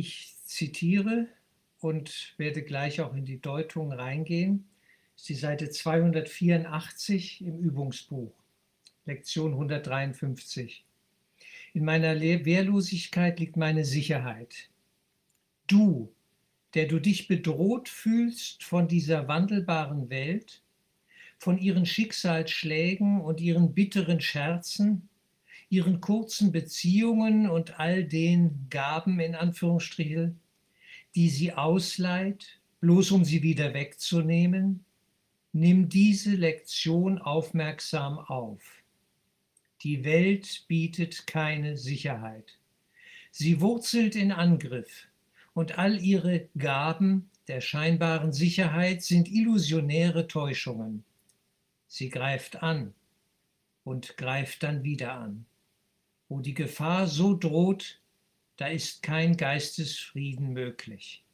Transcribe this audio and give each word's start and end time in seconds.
Ich 0.00 0.36
zitiere 0.44 1.26
und 1.80 2.34
werde 2.36 2.62
gleich 2.62 3.00
auch 3.00 3.16
in 3.16 3.24
die 3.24 3.40
Deutung 3.40 3.90
reingehen. 3.90 4.64
Das 5.16 5.22
ist 5.22 5.28
die 5.28 5.34
Seite 5.34 5.70
284 5.70 7.44
im 7.44 7.58
Übungsbuch, 7.58 8.32
Lektion 9.06 9.54
153. 9.54 10.84
In 11.74 11.84
meiner 11.84 12.20
Wehrlosigkeit 12.20 13.40
liegt 13.40 13.56
meine 13.56 13.84
Sicherheit. 13.84 14.70
Du, 15.66 16.12
der 16.74 16.86
du 16.86 17.00
dich 17.00 17.26
bedroht 17.26 17.88
fühlst 17.88 18.62
von 18.62 18.86
dieser 18.86 19.26
wandelbaren 19.26 20.10
Welt, 20.10 20.62
von 21.38 21.58
ihren 21.58 21.86
Schicksalsschlägen 21.86 23.20
und 23.20 23.40
ihren 23.40 23.74
bitteren 23.74 24.20
Scherzen, 24.20 25.08
ihren 25.70 26.00
kurzen 26.00 26.52
Beziehungen 26.52 27.48
und 27.48 27.78
all 27.78 28.04
den 28.04 28.66
Gaben 28.70 29.20
in 29.20 29.34
Anführungsstrichen, 29.34 30.40
die 31.14 31.28
sie 31.28 31.52
ausleiht, 31.52 32.60
bloß 32.80 33.10
um 33.10 33.24
sie 33.24 33.42
wieder 33.42 33.74
wegzunehmen, 33.74 34.84
nimm 35.52 35.88
diese 35.88 36.34
Lektion 36.34 37.18
aufmerksam 37.18 38.18
auf. 38.18 38.62
Die 39.82 40.04
Welt 40.04 40.64
bietet 40.68 41.26
keine 41.26 41.76
Sicherheit. 41.76 42.58
Sie 43.30 43.60
wurzelt 43.60 44.16
in 44.16 44.32
Angriff 44.32 45.06
und 45.54 45.78
all 45.78 46.00
ihre 46.00 46.48
Gaben 46.56 47.30
der 47.46 47.60
scheinbaren 47.60 48.32
Sicherheit 48.32 49.02
sind 49.02 49.28
illusionäre 49.28 50.26
Täuschungen. 50.26 51.04
Sie 51.86 52.10
greift 52.10 52.62
an 52.62 52.94
und 53.84 54.16
greift 54.16 54.62
dann 54.62 54.84
wieder 54.84 55.14
an. 55.14 55.46
Wo 56.28 56.40
die 56.40 56.54
Gefahr 56.54 57.06
so 57.06 57.34
droht, 57.34 58.00
da 58.56 58.66
ist 58.66 59.02
kein 59.02 59.36
Geistesfrieden 59.36 60.52
möglich. 60.52 61.24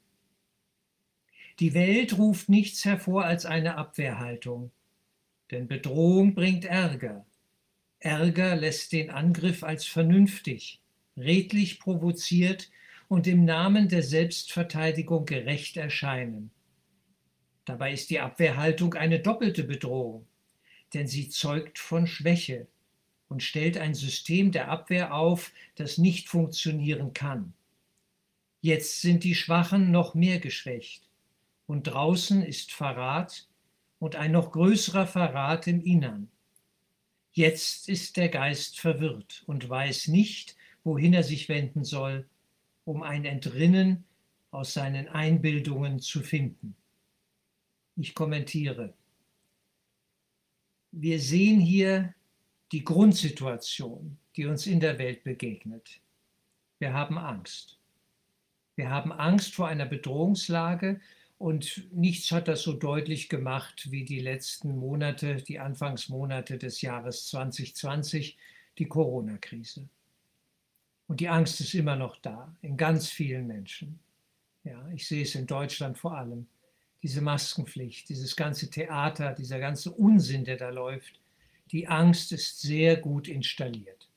Die 1.60 1.74
Welt 1.74 2.18
ruft 2.18 2.48
nichts 2.48 2.84
hervor 2.84 3.24
als 3.24 3.46
eine 3.46 3.76
Abwehrhaltung, 3.76 4.70
denn 5.50 5.68
Bedrohung 5.68 6.34
bringt 6.34 6.64
Ärger, 6.64 7.24
Ärger 8.04 8.54
lässt 8.54 8.92
den 8.92 9.08
Angriff 9.08 9.62
als 9.64 9.86
vernünftig, 9.86 10.82
redlich 11.16 11.80
provoziert 11.80 12.70
und 13.08 13.26
im 13.26 13.46
Namen 13.46 13.88
der 13.88 14.02
Selbstverteidigung 14.02 15.24
gerecht 15.24 15.78
erscheinen. 15.78 16.50
Dabei 17.64 17.94
ist 17.94 18.10
die 18.10 18.20
Abwehrhaltung 18.20 18.92
eine 18.92 19.20
doppelte 19.20 19.64
Bedrohung, 19.64 20.26
denn 20.92 21.06
sie 21.06 21.30
zeugt 21.30 21.78
von 21.78 22.06
Schwäche 22.06 22.66
und 23.28 23.42
stellt 23.42 23.78
ein 23.78 23.94
System 23.94 24.52
der 24.52 24.68
Abwehr 24.68 25.14
auf, 25.14 25.52
das 25.76 25.98
nicht 25.98 26.28
funktionieren 26.28 27.12
kann. 27.12 27.54
Jetzt 28.60 29.00
sind 29.02 29.24
die 29.24 29.34
Schwachen 29.34 29.90
noch 29.90 30.14
mehr 30.14 30.38
geschwächt 30.38 31.08
und 31.66 31.84
draußen 31.84 32.42
ist 32.42 32.72
Verrat 32.72 33.48
und 33.98 34.16
ein 34.16 34.32
noch 34.32 34.52
größerer 34.52 35.06
Verrat 35.06 35.66
im 35.66 35.82
Innern. 35.82 36.30
Jetzt 37.32 37.88
ist 37.88 38.16
der 38.16 38.28
Geist 38.28 38.78
verwirrt 38.78 39.42
und 39.46 39.68
weiß 39.68 40.08
nicht, 40.08 40.56
wohin 40.84 41.14
er 41.14 41.24
sich 41.24 41.48
wenden 41.48 41.84
soll, 41.84 42.28
um 42.84 43.02
ein 43.02 43.24
Entrinnen 43.24 44.04
aus 44.50 44.72
seinen 44.72 45.08
Einbildungen 45.08 45.98
zu 45.98 46.22
finden. 46.22 46.76
Ich 47.96 48.14
kommentiere. 48.14 48.94
Wir 50.92 51.18
sehen 51.18 51.60
hier 51.60 52.14
die 52.74 52.84
Grundsituation, 52.84 54.18
die 54.34 54.46
uns 54.46 54.66
in 54.66 54.80
der 54.80 54.98
Welt 54.98 55.22
begegnet. 55.22 56.00
Wir 56.80 56.92
haben 56.92 57.18
Angst. 57.18 57.78
Wir 58.74 58.90
haben 58.90 59.12
Angst 59.12 59.54
vor 59.54 59.68
einer 59.68 59.86
Bedrohungslage, 59.86 61.00
und 61.38 61.88
nichts 61.92 62.32
hat 62.32 62.48
das 62.48 62.62
so 62.62 62.72
deutlich 62.72 63.28
gemacht 63.28 63.92
wie 63.92 64.04
die 64.04 64.18
letzten 64.18 64.76
Monate, 64.76 65.36
die 65.36 65.60
Anfangsmonate 65.60 66.58
des 66.58 66.80
Jahres 66.80 67.28
2020, 67.28 68.36
die 68.78 68.86
Corona-Krise. 68.86 69.88
Und 71.06 71.20
die 71.20 71.28
Angst 71.28 71.60
ist 71.60 71.74
immer 71.74 71.94
noch 71.94 72.16
da, 72.16 72.52
in 72.60 72.76
ganz 72.76 73.08
vielen 73.08 73.46
Menschen. 73.46 74.00
Ja, 74.64 74.88
ich 74.92 75.06
sehe 75.06 75.22
es 75.22 75.36
in 75.36 75.46
Deutschland 75.46 75.96
vor 75.96 76.16
allem. 76.16 76.48
Diese 77.04 77.20
Maskenpflicht, 77.20 78.08
dieses 78.08 78.34
ganze 78.34 78.68
Theater, 78.68 79.32
dieser 79.32 79.60
ganze 79.60 79.92
Unsinn, 79.92 80.44
der 80.44 80.56
da 80.56 80.70
läuft. 80.70 81.20
Die 81.70 81.88
Angst 81.88 82.32
ist 82.32 82.60
sehr 82.60 82.96
gut 82.96 83.28
installiert. 83.28 84.08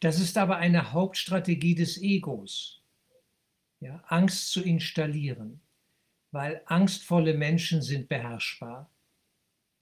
Das 0.00 0.18
ist 0.18 0.38
aber 0.38 0.56
eine 0.56 0.92
Hauptstrategie 0.92 1.74
des 1.74 2.00
Egos, 2.00 2.82
ja, 3.80 4.02
Angst 4.06 4.50
zu 4.50 4.62
installieren 4.62 5.60
weil 6.32 6.62
angstvolle 6.66 7.34
Menschen 7.34 7.82
sind 7.82 8.08
beherrschbar. 8.08 8.88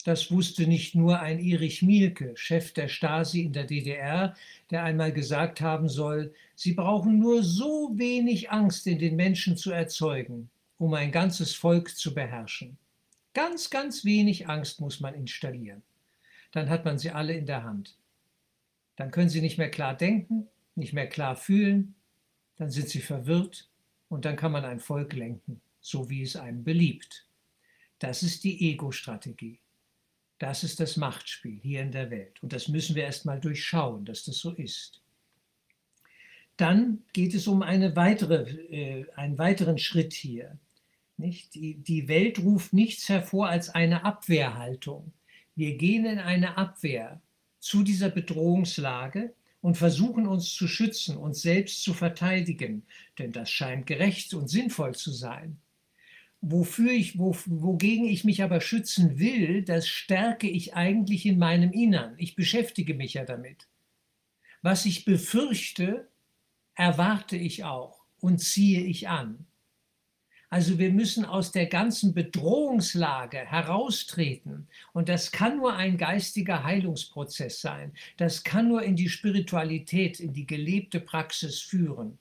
Das 0.05 0.31
wusste 0.31 0.67
nicht 0.67 0.95
nur 0.95 1.21
ein 1.21 1.39
Erich 1.39 1.83
Mielke, 1.83 2.35
Chef 2.37 2.73
der 2.73 2.89
Stasi 2.89 3.43
in 3.43 3.53
der 3.53 3.65
DDR, 3.65 4.35
der 4.71 4.85
einmal 4.85 5.13
gesagt 5.13 5.61
haben 5.61 5.89
soll, 5.89 6.33
sie 6.55 6.73
brauchen 6.73 7.19
nur 7.19 7.43
so 7.43 7.93
wenig 7.95 8.51
Angst 8.51 8.87
in 8.87 8.99
den 8.99 9.17
Menschen 9.17 9.57
zu 9.57 9.71
erzeugen, 9.71 10.49
um 10.79 10.95
ein 10.95 11.13
ganzes 11.13 11.55
Volk 11.55 11.95
zu 11.95 12.15
beherrschen. 12.15 12.79
Ganz, 13.35 13.69
ganz 13.69 14.05
wenig 14.05 14.49
Angst 14.49 14.81
muss 14.81 15.01
man 15.01 15.15
installieren. 15.15 15.83
Dann 16.59 16.71
hat 16.71 16.85
man 16.85 16.99
sie 16.99 17.11
alle 17.11 17.35
in 17.35 17.47
der 17.47 17.65
Hand. 17.65 17.97
Dann 18.97 19.11
können 19.11 19.29
sie 19.29 19.41
nicht 19.41 19.59
mehr 19.59 19.71
klar 19.71 19.97
denken, 19.97 20.49
nicht 20.75 20.93
mehr 20.93 21.09
klar 21.09 21.37
fühlen, 21.37 21.95
dann 22.57 22.71
sind 22.71 22.89
sie 22.89 23.01
verwirrt 23.01 23.69
und 24.09 24.25
dann 24.25 24.37
kann 24.37 24.53
man 24.53 24.65
ein 24.65 24.81
Volk 24.81 25.13
lenken 25.13 25.61
so 25.81 26.11
wie 26.11 26.23
es 26.23 26.37
einem 26.37 26.65
beliebt. 26.65 27.27
Das 27.99 28.23
ist 28.23 28.45
die 28.45 28.71
Ego-Strategie. 28.71 29.59
Das 30.39 30.63
ist 30.63 30.79
das 30.79 30.97
Machtspiel 30.97 31.59
hier 31.61 31.83
in 31.83 31.93
der 31.93 32.11
Welt. 32.11 32.41
Und 32.43 32.53
das 32.53 32.69
müssen 32.69 32.95
wir 32.95 33.05
erstmal 33.05 33.41
durchschauen, 33.41 34.05
dass 34.05 34.25
das 34.25 34.39
so 34.39 34.53
ist. 34.53 35.03
Dann 36.57 37.03
geht 37.13 37.35
es 37.35 37.49
um 37.49 37.63
eine 37.63 37.97
weitere, 37.97 38.51
äh, 38.71 39.07
einen 39.15 39.39
weiteren 39.39 39.79
Schritt 39.79 40.13
hier. 40.13 40.59
Nicht? 41.17 41.55
Die, 41.55 41.75
die 41.75 42.07
Welt 42.07 42.39
ruft 42.39 42.73
nichts 42.73 43.09
hervor 43.09 43.49
als 43.49 43.71
eine 43.71 44.05
Abwehrhaltung. 44.05 45.13
Wir 45.59 45.77
gehen 45.77 46.07
in 46.07 46.21
eine 46.21 46.57
Abwehr 46.57 47.21
zu 47.59 47.83
dieser 47.83 48.11
Bedrohungslage 48.11 49.35
und 49.61 49.77
versuchen 49.77 50.29
uns 50.29 50.55
zu 50.55 50.69
schützen, 50.69 51.17
uns 51.17 51.43
selbst 51.43 51.83
zu 51.83 51.95
verteidigen, 51.95 52.87
denn 53.19 53.33
das 53.33 53.51
scheint 53.51 53.85
gerecht 53.89 54.35
und 54.35 54.47
sinnvoll 54.47 54.95
zu 54.95 55.11
sein. 55.11 55.59
Wofür 56.41 56.93
ich, 56.93 57.19
wo, 57.19 57.37
wogegen 57.47 58.05
ich 58.05 58.23
mich 58.23 58.45
aber 58.45 58.61
schützen 58.61 59.19
will, 59.19 59.65
das 59.65 59.89
stärke 59.89 60.49
ich 60.49 60.75
eigentlich 60.75 61.27
in 61.27 61.41
meinem 61.41 61.73
Innern. 61.73 62.15
Ich 62.19 62.37
beschäftige 62.37 62.95
mich 62.95 63.15
ja 63.15 63.25
damit. 63.25 63.67
Was 64.63 64.87
ich 64.87 65.05
befürchte, 65.05 66.07
erwarte 66.77 67.37
ich 67.37 67.65
auch 67.65 68.05
und 68.21 68.39
ziehe 68.39 68.85
ich 68.85 69.09
an. 69.09 69.45
Also 70.51 70.79
wir 70.79 70.91
müssen 70.91 71.25
aus 71.25 71.53
der 71.53 71.67
ganzen 71.67 72.15
Bedrohungslage 72.15 73.39
heraustreten. 73.39 74.67
Und 74.93 75.09
das 75.09 75.31
kann 75.31 75.59
nur 75.59 75.75
ein 75.75 75.99
geistiger 75.99 76.65
Heilungsprozess 76.65 77.61
sein. 77.61 77.93
Das 78.17 78.45
kann 78.45 78.69
nur 78.69 78.83
in 78.83 78.97
die 78.97 79.11
Spiritualität, 79.11 80.21
in 80.21 80.33
die 80.33 80.47
gelebte 80.47 81.01
Praxis 81.01 81.61
führen 81.61 82.19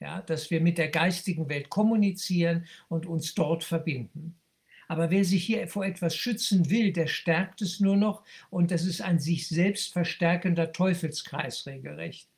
ja, 0.00 0.22
dass 0.22 0.50
wir 0.50 0.60
mit 0.60 0.78
der 0.78 0.88
geistigen 0.88 1.48
Welt 1.48 1.68
kommunizieren 1.68 2.66
und 2.88 3.06
uns 3.06 3.34
dort 3.34 3.62
verbinden. 3.62 4.34
Aber 4.88 5.10
wer 5.10 5.24
sich 5.24 5.44
hier 5.44 5.68
vor 5.68 5.84
etwas 5.84 6.16
schützen 6.16 6.68
will, 6.68 6.92
der 6.92 7.06
stärkt 7.06 7.62
es 7.62 7.78
nur 7.78 7.96
noch 7.96 8.24
und 8.48 8.72
das 8.72 8.84
ist 8.84 9.02
ein 9.02 9.20
sich 9.20 9.46
selbst 9.46 9.92
verstärkender 9.92 10.72
Teufelskreis 10.72 11.66
regelrecht. 11.66 12.28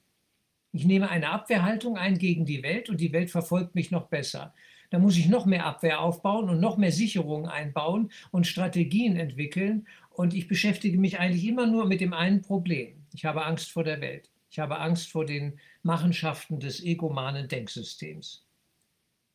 Ich 0.72 0.84
nehme 0.84 1.09
eine 1.09 1.31
Abwehrhaltung 1.31 1.97
ein 1.97 2.19
gegen 2.19 2.44
die 2.44 2.62
Welt 2.62 2.91
und 2.91 3.00
die 3.00 3.12
Welt 3.12 3.31
verfolgt 3.31 3.75
mich 3.75 3.90
noch 3.90 4.08
besser. 4.08 4.52
Da 4.93 4.99
muss 4.99 5.17
ich 5.17 5.27
noch 5.27 5.47
mehr 5.47 5.65
Abwehr 5.65 6.03
aufbauen 6.03 6.50
und 6.50 6.61
noch 6.61 6.77
mehr 6.77 6.93
Sicherungen 6.93 7.49
einbauen 7.49 8.12
und 8.31 8.47
Strategien 8.47 9.17
entwickeln 9.17 9.89
und 10.11 10.35
ich 10.35 10.49
beschäftige 10.49 10.99
mich 10.99 11.19
eigentlich 11.19 11.47
immer 11.47 11.67
nur 11.67 11.87
mit 11.87 12.03
dem 12.03 12.12
einen 12.12 12.43
Problem. 12.43 13.03
Ich 13.15 13.25
habe 13.25 13.47
Angst 13.47 13.73
vor 13.73 13.85
der 13.85 14.03
Welt. 14.03 14.29
Ich 14.50 14.59
habe 14.59 14.81
Angst 14.81 15.11
vor 15.11 15.25
den 15.25 15.59
Machenschaften 15.83 16.61
des 16.61 16.83
egomanen 16.85 17.49
Denksystems. 17.49 18.47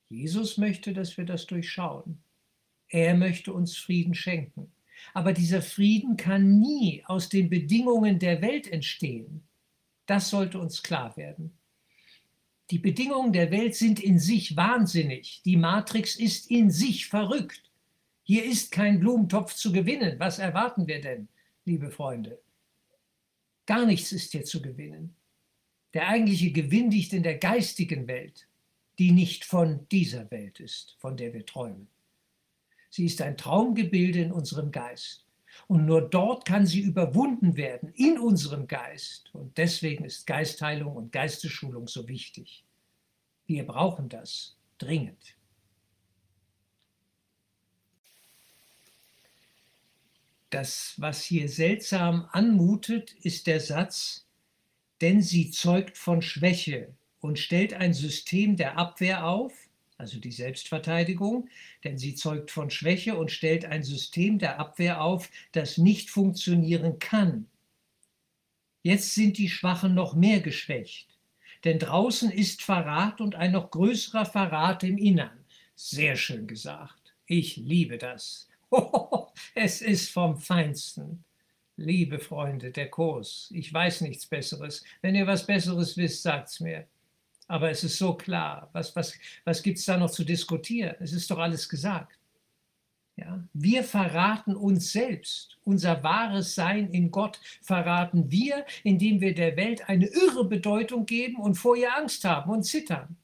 Jesus 0.09 0.59
möchte, 0.59 0.94
dass 0.94 1.18
wir 1.18 1.25
das 1.25 1.48
durchschauen. 1.48 2.19
Er 2.88 3.15
möchte 3.15 3.51
uns 3.51 3.75
Frieden 3.77 4.13
schenken. 4.13 4.71
Aber 5.15 5.33
dieser 5.33 5.63
Frieden 5.63 6.18
kann 6.18 6.59
nie 6.59 7.04
aus 7.07 7.30
den 7.30 7.50
Bedingungen 7.50 8.19
der 8.19 8.44
Welt 8.44 8.71
entstehen. 8.71 9.42
Das 10.06 10.30
sollte 10.30 10.59
uns 10.59 10.83
klar 10.83 11.18
werden. 11.18 11.56
Die 12.69 12.79
Bedingungen 12.79 13.31
der 13.31 13.51
Welt 13.51 13.75
sind 13.75 13.99
in 13.99 14.19
sich 14.19 14.55
wahnsinnig. 14.55 15.41
Die 15.45 15.55
Matrix 15.55 16.15
ist 16.15 16.51
in 16.51 16.69
sich 16.69 17.07
verrückt. 17.07 17.71
Hier 18.23 18.43
ist 18.43 18.71
kein 18.71 18.99
Blumentopf 18.99 19.53
zu 19.53 19.71
gewinnen. 19.71 20.19
Was 20.19 20.39
erwarten 20.39 20.87
wir 20.87 20.99
denn, 20.99 21.29
liebe 21.63 21.91
Freunde? 21.91 22.39
Gar 23.65 23.85
nichts 23.85 24.11
ist 24.11 24.31
hier 24.33 24.43
zu 24.43 24.61
gewinnen. 24.61 25.15
Der 25.93 26.09
eigentliche 26.09 26.51
Gewinn 26.51 26.91
liegt 26.91 27.13
in 27.13 27.23
der 27.23 27.37
geistigen 27.37 28.07
Welt. 28.07 28.47
die 28.99 29.11
nicht 29.11 29.45
von 29.45 29.87
dieser 29.89 30.29
Welt 30.31 30.59
ist, 30.59 30.95
von 30.99 31.17
der 31.17 31.33
wir 31.33 31.45
träumen. 31.45 31.87
Sie 32.89 33.05
ist 33.05 33.21
ein 33.21 33.37
Traumgebilde 33.37 34.21
in 34.21 34.31
unserem 34.31 34.71
Geist. 34.71 35.26
Und 35.68 35.86
nur 35.86 36.01
dort 36.01 36.45
kann 36.45 36.65
sie 36.65 36.81
überwunden 36.81 37.57
werden, 37.57 37.92
in 37.95 38.19
unserem 38.19 38.68
Geist. 38.68 39.33
Und 39.33 39.57
deswegen 39.57 40.06
ist 40.06 40.27
Geistheilung 40.27 40.95
und 40.95 41.12
Geistesschulung 41.12 41.88
so 41.88 42.07
wichtig. 42.07 42.63
Wir 43.48 43.65
brauchen 43.65 44.09
das 44.09 44.56
dringend. 44.77 45.36
Das, 50.50 50.94
was 50.98 51.24
hier 51.24 51.50
seltsam 51.50 52.30
anmutet, 52.31 53.13
ist 53.21 53.48
der 53.48 53.59
Satz, 53.59 54.25
denn 55.01 55.21
sie 55.21 55.51
zeugt 55.51 55.98
von 55.98 56.21
Schwäche 56.21 56.94
und 57.19 57.38
stellt 57.38 57.74
ein 57.74 57.94
System 57.94 58.56
der 58.56 58.77
Abwehr 58.77 59.25
auf, 59.25 59.66
also 59.97 60.19
die 60.19 60.31
Selbstverteidigung, 60.31 61.49
denn 61.83 61.97
sie 61.97 62.15
zeugt 62.15 62.51
von 62.51 62.69
Schwäche 62.69 63.15
und 63.15 63.31
stellt 63.31 63.65
ein 63.65 63.83
System 63.83 64.38
der 64.38 64.59
Abwehr 64.59 65.01
auf, 65.01 65.29
das 65.51 65.77
nicht 65.77 66.09
funktionieren 66.09 66.99
kann. 66.99 67.47
Jetzt 68.83 69.15
sind 69.15 69.38
die 69.38 69.49
Schwachen 69.49 69.95
noch 69.95 70.13
mehr 70.13 70.39
geschwächt, 70.39 71.07
denn 71.63 71.79
draußen 71.79 72.31
ist 72.31 72.61
Verrat 72.61 73.19
und 73.21 73.35
ein 73.35 73.51
noch 73.51 73.71
größerer 73.71 74.25
Verrat 74.25 74.83
im 74.83 74.97
Innern. 74.97 75.45
Sehr 75.75 76.15
schön 76.15 76.47
gesagt. 76.47 77.13
Ich 77.25 77.57
liebe 77.57 77.97
das. 77.97 78.47
es 79.55 79.81
ist 79.81 80.11
vom 80.11 80.38
Feinsten. 80.38 81.23
Liebe 81.75 82.17
Freunde, 82.17 82.71
der 82.71 82.89
Kurs, 82.89 83.49
ich 83.53 83.71
weiß 83.71 84.01
nichts 84.01 84.25
Besseres. 84.25 84.83
Wenn 85.01 85.13
ihr 85.13 85.27
was 85.27 85.45
Besseres 85.45 85.95
wisst, 85.95 86.23
sagt's 86.23 86.59
mir. 86.59 86.88
Aber 87.47 87.71
es 87.71 87.83
ist 87.83 87.97
so 87.97 88.13
klar. 88.13 88.69
Was, 88.73 88.95
was, 88.95 89.13
was 89.45 89.63
gibt 89.63 89.77
es 89.77 89.85
da 89.85 89.97
noch 89.97 90.11
zu 90.11 90.23
diskutieren? 90.23 90.95
Es 90.99 91.13
ist 91.13 91.31
doch 91.31 91.39
alles 91.39 91.67
gesagt. 91.69 92.17
Ja? 93.15 93.44
Wir 93.53 93.83
verraten 93.83 94.55
uns 94.55 94.91
selbst. 94.91 95.57
Unser 95.63 96.03
wahres 96.03 96.55
Sein 96.55 96.89
in 96.91 97.09
Gott 97.09 97.39
verraten 97.61 98.29
wir, 98.31 98.65
indem 98.83 99.21
wir 99.21 99.33
der 99.33 99.55
Welt 99.55 99.88
eine 99.89 100.07
irre 100.07 100.45
Bedeutung 100.45 101.05
geben 101.05 101.38
und 101.38 101.55
vor 101.55 101.75
ihr 101.75 101.95
Angst 101.95 102.23
haben 102.25 102.51
und 102.51 102.63
zittern. 102.63 103.17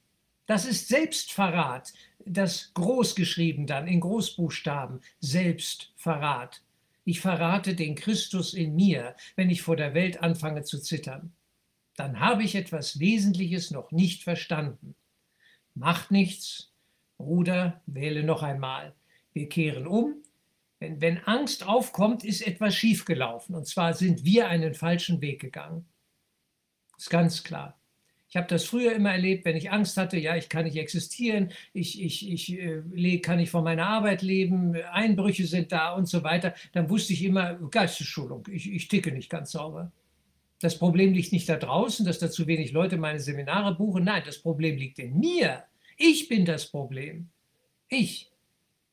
Das 0.46 0.66
ist 0.66 0.88
Selbstverrat, 0.88 1.94
das 2.26 2.74
großgeschrieben 2.74 3.68
dann 3.68 3.88
in 3.88 4.00
Großbuchstaben, 4.00 5.02
Selbstverrat. 5.20 6.62
Ich 7.06 7.20
verrate 7.20 7.76
den 7.76 7.96
Christus 7.96 8.54
in 8.54 8.76
mir, 8.76 9.16
wenn 9.36 9.50
ich 9.50 9.62
vor 9.62 9.76
der 9.76 9.94
Welt 9.94 10.22
anfange 10.22 10.64
zu 10.64 10.80
zittern 10.80 11.34
dann 11.96 12.20
habe 12.20 12.44
ich 12.44 12.56
etwas 12.56 13.00
Wesentliches 13.00 13.72
noch 13.72 13.92
nicht 13.92 14.24
verstanden. 14.24 14.96
Macht 15.76 16.12
nichts, 16.12 16.72
Bruder, 17.18 17.82
wähle 17.86 18.24
noch 18.24 18.44
einmal. 18.44 18.94
Wir 19.34 19.50
kehren 19.50 19.88
um. 19.88 20.16
Wenn, 20.80 21.02
wenn 21.02 21.18
Angst 21.20 21.68
aufkommt, 21.68 22.24
ist 22.24 22.46
etwas 22.46 22.76
schiefgelaufen. 22.76 23.56
Und 23.56 23.68
zwar 23.68 23.94
sind 23.94 24.24
wir 24.24 24.48
einen 24.48 24.74
falschen 24.74 25.22
Weg 25.22 25.42
gegangen. 25.42 25.86
Ist 26.98 27.10
ganz 27.10 27.44
klar. 27.44 27.80
Ich 28.34 28.38
habe 28.38 28.48
das 28.48 28.66
früher 28.66 28.94
immer 28.94 29.12
erlebt, 29.12 29.46
wenn 29.46 29.56
ich 29.56 29.72
Angst 29.72 29.96
hatte, 29.96 30.18
ja, 30.18 30.36
ich 30.36 30.50
kann 30.50 30.66
nicht 30.66 30.78
existieren, 30.78 31.52
ich, 31.72 32.02
ich, 32.02 32.32
ich 32.32 32.58
äh, 32.58 33.20
kann 33.20 33.38
nicht 33.38 33.52
von 33.52 33.64
meiner 33.64 33.86
Arbeit 33.86 34.24
leben, 34.24 34.76
Einbrüche 34.92 35.46
sind 35.46 35.72
da 35.72 35.94
und 35.94 36.08
so 36.08 36.24
weiter, 36.24 36.56
dann 36.72 36.90
wusste 36.90 37.14
ich 37.14 37.24
immer, 37.24 37.54
Geistesschulung, 37.70 38.48
ich, 38.50 38.72
ich 38.72 38.88
ticke 38.88 39.12
nicht 39.12 39.30
ganz 39.30 39.52
sauber. 39.52 39.92
Das 40.64 40.80
Problem 40.80 41.12
liegt 41.12 41.34
nicht 41.34 41.50
da 41.50 41.58
draußen, 41.58 42.06
dass 42.06 42.20
da 42.20 42.32
zu 42.32 42.48
wenig 42.48 42.72
Leute 42.72 42.96
meine 42.96 43.20
Seminare 43.20 43.76
buchen. 43.76 44.06
Nein, 44.06 44.24
das 44.26 44.40
Problem 44.40 44.78
liegt 44.78 44.98
in 44.98 45.20
mir. 45.20 45.66
Ich 45.98 46.30
bin 46.30 46.46
das 46.46 46.68
Problem. 46.68 47.28
Ich. 47.90 48.32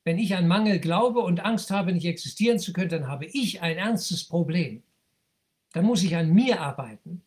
Wenn 0.02 0.18
ich 0.18 0.34
an 0.34 0.48
Mangel 0.48 0.80
glaube 0.80 1.20
und 1.20 1.44
Angst 1.44 1.70
habe, 1.70 1.92
nicht 1.92 2.06
existieren 2.06 2.58
zu 2.58 2.72
können, 2.72 2.88
dann 2.88 3.06
habe 3.06 3.26
ich 3.26 3.62
ein 3.62 3.76
ernstes 3.76 4.24
Problem. 4.24 4.82
Dann 5.72 5.84
muss 5.84 6.02
ich 6.02 6.16
an 6.16 6.32
mir 6.32 6.60
arbeiten 6.60 7.22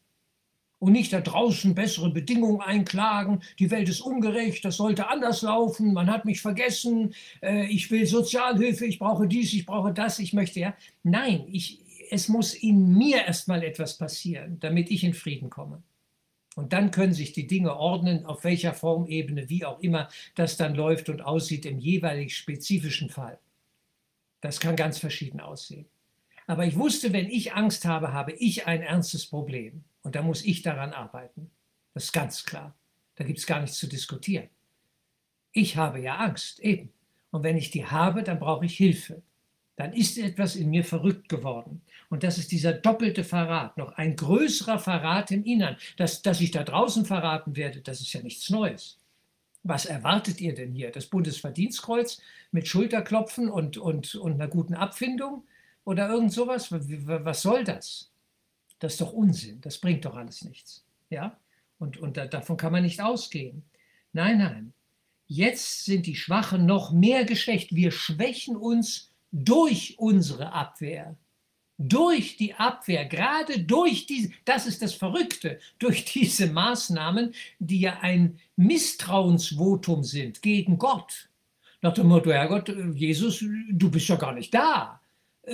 und 0.83 0.91
nicht 0.91 1.13
da 1.13 1.21
draußen 1.21 1.73
bessere 1.73 2.11
Bedingungen 2.11 2.59
einklagen. 2.59 3.41
Die 3.59 3.71
Welt 3.71 3.87
ist 3.87 4.01
ungerecht, 4.01 4.65
das 4.65 4.75
sollte 4.75 5.07
anders 5.07 5.41
laufen, 5.41 5.93
man 5.93 6.11
hat 6.11 6.25
mich 6.25 6.41
vergessen, 6.41 7.13
äh, 7.41 7.65
ich 7.67 7.89
will 7.89 8.05
Sozialhilfe, 8.05 8.85
ich 8.85 8.99
brauche 8.99 9.25
dies, 9.25 9.53
ich 9.53 9.65
brauche 9.65 9.93
das, 9.93 10.19
ich 10.19 10.33
möchte 10.33 10.59
ja. 10.59 10.75
Nein, 11.03 11.45
ich, 11.49 11.79
es 12.13 12.27
muss 12.30 12.54
in 12.54 12.94
mir 12.95 13.25
erstmal 13.25 13.63
etwas 13.63 13.98
passieren, 13.98 14.60
damit 14.60 14.92
ich 14.92 15.04
in 15.04 15.15
Frieden 15.15 15.50
komme. 15.50 15.81
Und 16.56 16.71
dann 16.71 16.92
können 16.92 17.13
sich 17.13 17.33
die 17.33 17.48
Dinge 17.48 17.75
ordnen, 17.75 18.27
auf 18.27 18.44
welcher 18.44 18.75
Formebene, 18.75 19.50
wie 19.50 19.65
auch 19.65 19.80
immer 19.80 20.10
das 20.36 20.56
dann 20.56 20.75
läuft 20.75 21.10
und 21.10 21.24
aussieht 21.24 21.65
im 21.65 21.80
jeweilig 21.80 22.38
spezifischen 22.38 23.10
Fall. 23.10 23.39
Das 24.42 24.60
kann 24.60 24.75
ganz 24.75 25.00
verschieden 25.00 25.39
aussehen. 25.39 25.88
Aber 26.45 26.68
ich 26.68 26.77
wusste, 26.77 27.13
wenn 27.13 27.31
ich 27.31 27.56
Angst 27.56 27.86
habe, 27.86 28.13
habe 28.13 28.33
ich 28.33 28.68
ein 28.68 28.83
ernstes 28.83 29.25
Problem. 29.25 29.83
Und 30.04 30.13
da 30.13 30.21
muss 30.21 30.45
ich 30.45 30.62
daran 30.62 30.94
arbeiten. 30.94 31.50
Das 31.95 32.06
ist 32.06 32.13
ganz 32.13 32.45
klar. 32.45 32.75
Da 33.15 33.24
gibt 33.24 33.39
es 33.39 33.48
gar 33.48 33.60
nichts 33.60 33.80
zu 33.80 33.88
diskutieren. 33.88 34.50
Ich 35.51 35.77
habe 35.77 36.00
ja 36.00 36.18
Angst, 36.18 36.60
eben. 36.60 36.94
Und 37.31 37.42
wenn 37.42 37.57
ich 37.57 37.71
die 37.71 37.88
habe, 37.88 38.21
dann 38.21 38.39
brauche 38.39 38.65
ich 38.65 38.77
Hilfe 38.77 39.24
dann 39.75 39.93
ist 39.93 40.17
etwas 40.17 40.55
in 40.55 40.69
mir 40.69 40.83
verrückt 40.83 41.29
geworden. 41.29 41.81
Und 42.09 42.23
das 42.23 42.37
ist 42.37 42.51
dieser 42.51 42.73
doppelte 42.73 43.23
Verrat, 43.23 43.77
noch 43.77 43.93
ein 43.93 44.15
größerer 44.15 44.77
Verrat 44.77 45.31
im 45.31 45.43
Innern. 45.43 45.77
Dass, 45.97 46.21
dass 46.21 46.41
ich 46.41 46.51
da 46.51 46.63
draußen 46.63 47.05
verraten 47.05 47.55
werde, 47.55 47.81
das 47.81 48.01
ist 48.01 48.13
ja 48.13 48.21
nichts 48.21 48.49
Neues. 48.49 48.99
Was 49.63 49.85
erwartet 49.85 50.41
ihr 50.41 50.53
denn 50.53 50.73
hier? 50.73 50.91
Das 50.91 51.07
Bundesverdienstkreuz 51.07 52.21
mit 52.51 52.67
Schulterklopfen 52.67 53.49
und, 53.49 53.77
und, 53.77 54.13
und 54.15 54.33
einer 54.33 54.47
guten 54.47 54.75
Abfindung? 54.75 55.43
Oder 55.85 56.09
irgend 56.09 56.33
sowas? 56.33 56.71
Was 56.71 57.41
soll 57.41 57.63
das? 57.63 58.11
Das 58.79 58.93
ist 58.93 59.01
doch 59.01 59.13
Unsinn. 59.13 59.61
Das 59.61 59.77
bringt 59.77 60.05
doch 60.05 60.15
alles 60.15 60.43
nichts. 60.43 60.83
Ja? 61.09 61.39
Und, 61.79 61.97
und 61.97 62.17
da, 62.17 62.27
davon 62.27 62.57
kann 62.57 62.73
man 62.73 62.83
nicht 62.83 63.01
ausgehen. 63.01 63.63
Nein, 64.11 64.37
nein. 64.37 64.73
Jetzt 65.27 65.85
sind 65.85 66.05
die 66.05 66.15
Schwachen 66.15 66.65
noch 66.65 66.91
mehr 66.91 67.25
geschwächt. 67.25 67.73
Wir 67.73 67.91
schwächen 67.91 68.55
uns 68.55 69.12
durch 69.33 69.95
unsere 69.97 70.53
Abwehr, 70.53 71.18
durch 71.80 72.38
die 72.38 72.53
Abwehr, 72.53 73.06
gerade 73.06 73.59
durch 73.59 74.06
diese, 74.06 74.31
das 74.45 74.68
ist 74.68 74.81
das 74.81 74.94
Verrückte, 74.94 75.59
durch 75.80 76.06
diese 76.06 76.47
Maßnahmen, 76.47 77.33
die 77.57 77.81
ja 77.81 78.00
ein 78.01 78.39
Misstrauensvotum 78.56 80.03
sind 80.03 80.41
gegen 80.44 80.77
Gott. 80.77 81.29
Nach 81.81 81.93
dem 81.93 82.07
Motto, 82.07 82.31
Herrgott, 82.31 82.69
Jesus, 82.93 83.43
du 83.72 83.91
bist 83.91 84.07
ja 84.07 84.15
gar 84.15 84.34
nicht 84.34 84.53
da. 84.53 85.01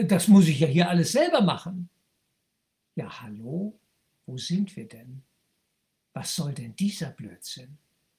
Das 0.03 0.27
muss 0.27 0.47
ich 0.47 0.59
ja 0.59 0.67
hier 0.67 0.89
alles 0.89 1.13
selber 1.13 1.41
machen. 1.41 1.89
Ja, 2.95 3.21
hallo, 3.21 3.79
wo 4.25 4.37
sind 4.37 4.75
wir 4.75 4.87
denn? 4.87 5.23
Was 6.13 6.35
soll 6.35 6.53
denn 6.53 6.75
dieser 6.75 7.11
Blödsinn? 7.11 7.77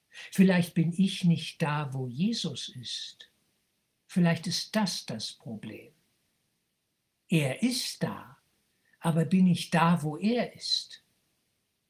Vielleicht 0.09 0.73
bin 0.73 0.91
ich 0.97 1.23
nicht 1.23 1.61
da, 1.61 1.93
wo 1.93 2.07
Jesus 2.07 2.69
ist. 2.69 3.30
Vielleicht 4.11 4.45
ist 4.45 4.75
das 4.75 5.05
das 5.05 5.31
Problem. 5.31 5.93
Er 7.29 7.63
ist 7.63 8.03
da, 8.03 8.37
aber 8.99 9.23
bin 9.23 9.47
ich 9.47 9.69
da, 9.69 10.03
wo 10.03 10.17
er 10.17 10.53
ist? 10.53 11.01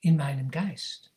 In 0.02 0.18
meinem 0.18 0.52
Geist. 0.52 1.12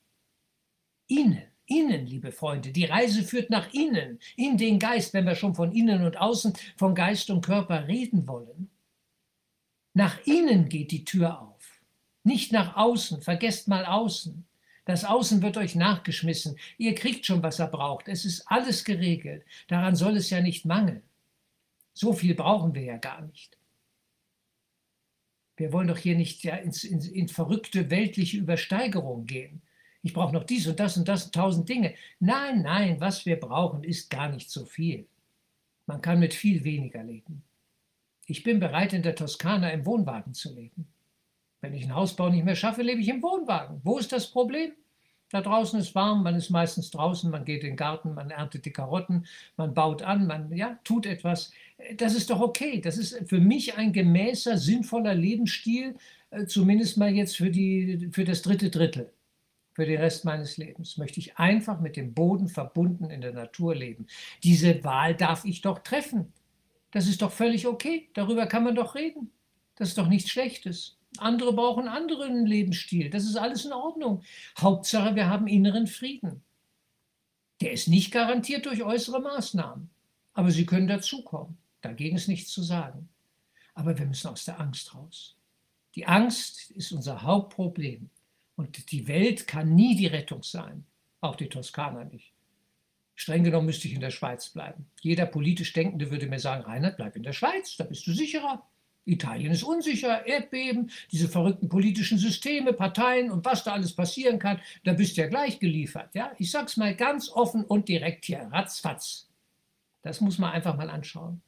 Innen, 1.06 1.42
innen, 1.66 2.06
liebe 2.06 2.32
Freunde. 2.32 2.73
Die 2.73 2.87
Reise 2.87 3.23
führt 3.23 3.50
nach 3.50 3.70
innen, 3.75 4.18
in 4.34 4.56
den 4.56 4.78
Geist, 4.78 5.12
wenn 5.12 5.26
wir 5.26 5.34
schon 5.34 5.54
von 5.54 5.73
innen 5.73 6.06
und 6.06 6.16
außen, 6.16 6.54
von 6.78 6.94
Geist 6.94 7.28
und 7.28 7.44
Körper 7.44 7.87
reden 7.87 8.26
wollen. 8.26 8.70
Nach 9.92 10.18
innen 10.25 10.70
geht 10.70 10.90
die 10.90 11.04
Tür 11.04 11.38
auf, 11.38 11.82
nicht 12.23 12.50
nach 12.50 12.76
außen. 12.76 13.20
Vergesst 13.20 13.68
mal 13.68 13.84
außen. 13.84 14.46
Das 14.85 15.05
Außen 15.05 15.41
wird 15.43 15.57
euch 15.57 15.75
nachgeschmissen. 15.75 16.59
Ihr 16.76 16.95
kriegt 16.95 17.25
schon, 17.25 17.43
was 17.43 17.59
er 17.59 17.69
braucht. 17.69 18.09
Es 18.09 18.25
ist 18.25 18.47
alles 18.47 18.85
geregelt. 18.85 19.45
Daran 19.69 19.97
soll 19.97 20.17
es 20.17 20.31
ja 20.31 20.41
nicht 20.41 20.67
mangeln. 20.67 21.03
So 21.95 22.12
viel 22.12 22.35
brauchen 22.35 22.75
wir 22.75 22.83
ja 22.83 22.97
gar 22.97 23.23
nicht. 23.23 23.57
Wir 25.57 25.73
wollen 25.73 25.88
doch 25.88 25.99
hier 25.99 26.17
nicht 26.17 26.43
ja 26.43 26.57
ins, 26.57 26.85
in, 26.85 27.00
in 27.00 27.29
verrückte 27.29 27.91
weltliche 27.91 28.38
Übersteigerung 28.38 29.25
gehen. 29.26 29.62
Ich 30.03 30.12
brauche 30.12 30.35
noch 30.35 30.45
dies 30.45 30.67
und 30.67 30.81
das 30.81 30.97
und 30.99 31.09
das 31.09 31.26
und 31.26 31.35
tausend 31.35 31.69
Dinge. 31.69 31.95
Nein, 32.19 32.62
nein, 32.62 33.00
was 33.00 33.25
wir 33.25 33.41
brauchen, 33.41 33.85
ist 33.85 34.11
gar 34.11 34.29
nicht 34.29 34.50
so 34.50 34.67
viel. 34.67 35.07
Man 35.87 36.03
kann 36.03 36.19
mit 36.19 36.35
viel 36.35 36.64
weniger 36.64 37.03
leben. 37.03 37.43
Ich 38.26 38.43
bin 38.43 38.59
bereit, 38.59 38.93
in 38.93 39.03
der 39.03 39.14
Toskana 39.14 39.71
im 39.71 39.87
Wohnwagen 39.87 40.35
zu 40.35 40.55
leben. 40.55 40.88
Wenn 41.64 41.73
ich 41.73 41.85
einen 41.85 41.94
Hausbau 41.94 42.28
nicht 42.28 42.44
mehr 42.44 42.56
schaffe, 42.56 42.83
lebe 42.83 43.00
ich 43.00 43.09
im 43.09 43.23
Wohnwagen. 43.23 43.80
Wo 43.85 43.97
ist 43.97 44.12
das 44.12 44.26
Problem? 44.26 44.73
Da 45.30 45.40
draußen 45.40 45.80
ist 45.80 45.94
warm, 45.94 46.23
man 46.23 46.35
ist 46.35 46.50
meistens 46.50 46.90
draußen, 46.90 47.30
man 47.30 47.47
geht 47.47 47.62
in 47.62 47.71
den 47.71 47.76
Garten, 47.76 48.12
man 48.12 48.30
erntet 48.30 48.66
die 48.66 48.71
Karotten, 48.71 49.25
man 49.56 49.73
baut 49.73 50.02
an, 50.02 50.26
man 50.26 50.54
ja, 50.54 50.78
tut 50.85 51.06
etwas. 51.06 51.52
Das 51.97 52.14
ist 52.14 52.28
doch 52.28 52.40
okay. 52.40 52.83
Das 52.83 52.99
ist 52.99 53.18
für 53.26 53.40
mich 53.40 53.78
ein 53.78 53.94
gemäßer, 53.94 54.59
sinnvoller 54.59 55.14
Lebensstil, 55.14 55.97
äh, 56.28 56.44
zumindest 56.44 56.99
mal 56.99 57.11
jetzt 57.11 57.38
für, 57.38 57.49
die, 57.50 58.11
für 58.12 58.25
das 58.25 58.42
dritte 58.42 58.68
Drittel. 58.68 59.11
Für 59.73 59.87
den 59.87 60.02
Rest 60.02 60.26
meines 60.26 60.59
Lebens 60.59 60.99
möchte 60.99 61.18
ich 61.18 61.38
einfach 61.38 61.80
mit 61.80 61.97
dem 61.97 62.12
Boden 62.12 62.49
verbunden 62.49 63.09
in 63.09 63.23
der 63.23 63.33
Natur 63.33 63.75
leben. 63.75 64.06
Diese 64.42 64.85
Wahl 64.85 65.14
darf 65.14 65.47
ich 65.47 65.62
doch 65.62 65.78
treffen. 65.78 66.30
Das 66.90 67.06
ist 67.06 67.23
doch 67.23 67.33
völlig 67.33 67.66
okay. 67.66 68.11
Darüber 68.12 68.44
kann 68.44 68.64
man 68.64 68.75
doch 68.75 68.94
reden. 68.94 69.30
Das 69.76 69.88
ist 69.88 69.97
doch 69.97 70.09
nichts 70.09 70.30
Schlechtes. 70.30 70.99
Andere 71.18 71.52
brauchen 71.52 71.88
anderen 71.88 72.47
Lebensstil. 72.47 73.11
Das 73.11 73.25
ist 73.25 73.37
alles 73.37 73.64
in 73.64 73.73
Ordnung. 73.73 74.23
Hauptsache, 74.59 75.14
wir 75.14 75.28
haben 75.28 75.47
inneren 75.47 75.87
Frieden. 75.87 76.42
Der 77.61 77.73
ist 77.73 77.88
nicht 77.88 78.11
garantiert 78.11 78.66
durch 78.66 78.83
äußere 78.83 79.21
Maßnahmen. 79.21 79.90
Aber 80.33 80.50
sie 80.50 80.66
können 80.66 80.88
dazukommen. 80.88 81.56
Dagegen 81.80 82.16
ist 82.16 82.28
nichts 82.28 82.50
zu 82.50 82.62
sagen. 82.62 83.09
Aber 83.75 83.97
wir 83.97 84.06
müssen 84.06 84.28
aus 84.28 84.44
der 84.44 84.61
Angst 84.61 84.94
raus. 84.94 85.37
Die 85.94 86.06
Angst 86.06 86.71
ist 86.73 86.92
unser 86.92 87.23
Hauptproblem. 87.23 88.11
Und 88.56 88.90
die 88.90 89.06
Welt 89.06 89.47
kann 89.47 89.75
nie 89.75 89.97
die 89.97 90.06
Rettung 90.06 90.42
sein. 90.42 90.85
Auch 91.21 91.37
die 91.37 91.49
Toskana 91.49 92.04
nicht. 92.04 92.33
Streng 93.14 93.44
genommen 93.44 93.66
müsste 93.66 93.87
ich 93.88 93.94
in 93.94 94.00
der 94.00 94.11
Schweiz 94.11 94.50
bleiben. 94.50 94.87
Jeder 95.00 95.26
politisch 95.26 95.73
Denkende 95.73 96.11
würde 96.11 96.26
mir 96.26 96.40
sagen, 96.40 96.64
Reinhard, 96.64 96.97
bleib 96.97 97.14
in 97.16 97.23
der 97.23 97.33
Schweiz, 97.33 97.76
da 97.76 97.85
bist 97.85 98.06
du 98.06 98.12
sicherer. 98.12 98.66
Italien 99.06 99.52
ist 99.52 99.62
unsicher, 99.62 100.26
Erdbeben, 100.26 100.90
diese 101.12 101.28
verrückten 101.28 101.68
politischen 101.68 102.18
Systeme, 102.18 102.73
Parteien 102.73 103.30
und 103.30 103.44
was 103.44 103.64
da 103.64 103.73
alles 103.73 103.94
passieren 103.94 104.38
kann, 104.38 104.61
da 104.84 104.94
bist 104.94 105.16
du 105.16 105.20
ja 105.20 105.28
gleich 105.28 105.58
geliefert. 105.58 106.14
Ja? 106.14 106.32
Ich 106.38 106.50
sag's 106.50 106.76
mal 106.76 106.94
ganz 106.94 107.28
offen 107.28 107.64
und 107.64 107.88
direkt 107.88 108.25
hier, 108.25 108.49
ratzfatz. 108.50 109.28
Das 110.02 110.20
muss 110.20 110.38
man 110.38 110.52
einfach 110.52 110.76
mal 110.76 110.90
anschauen. 110.90 111.42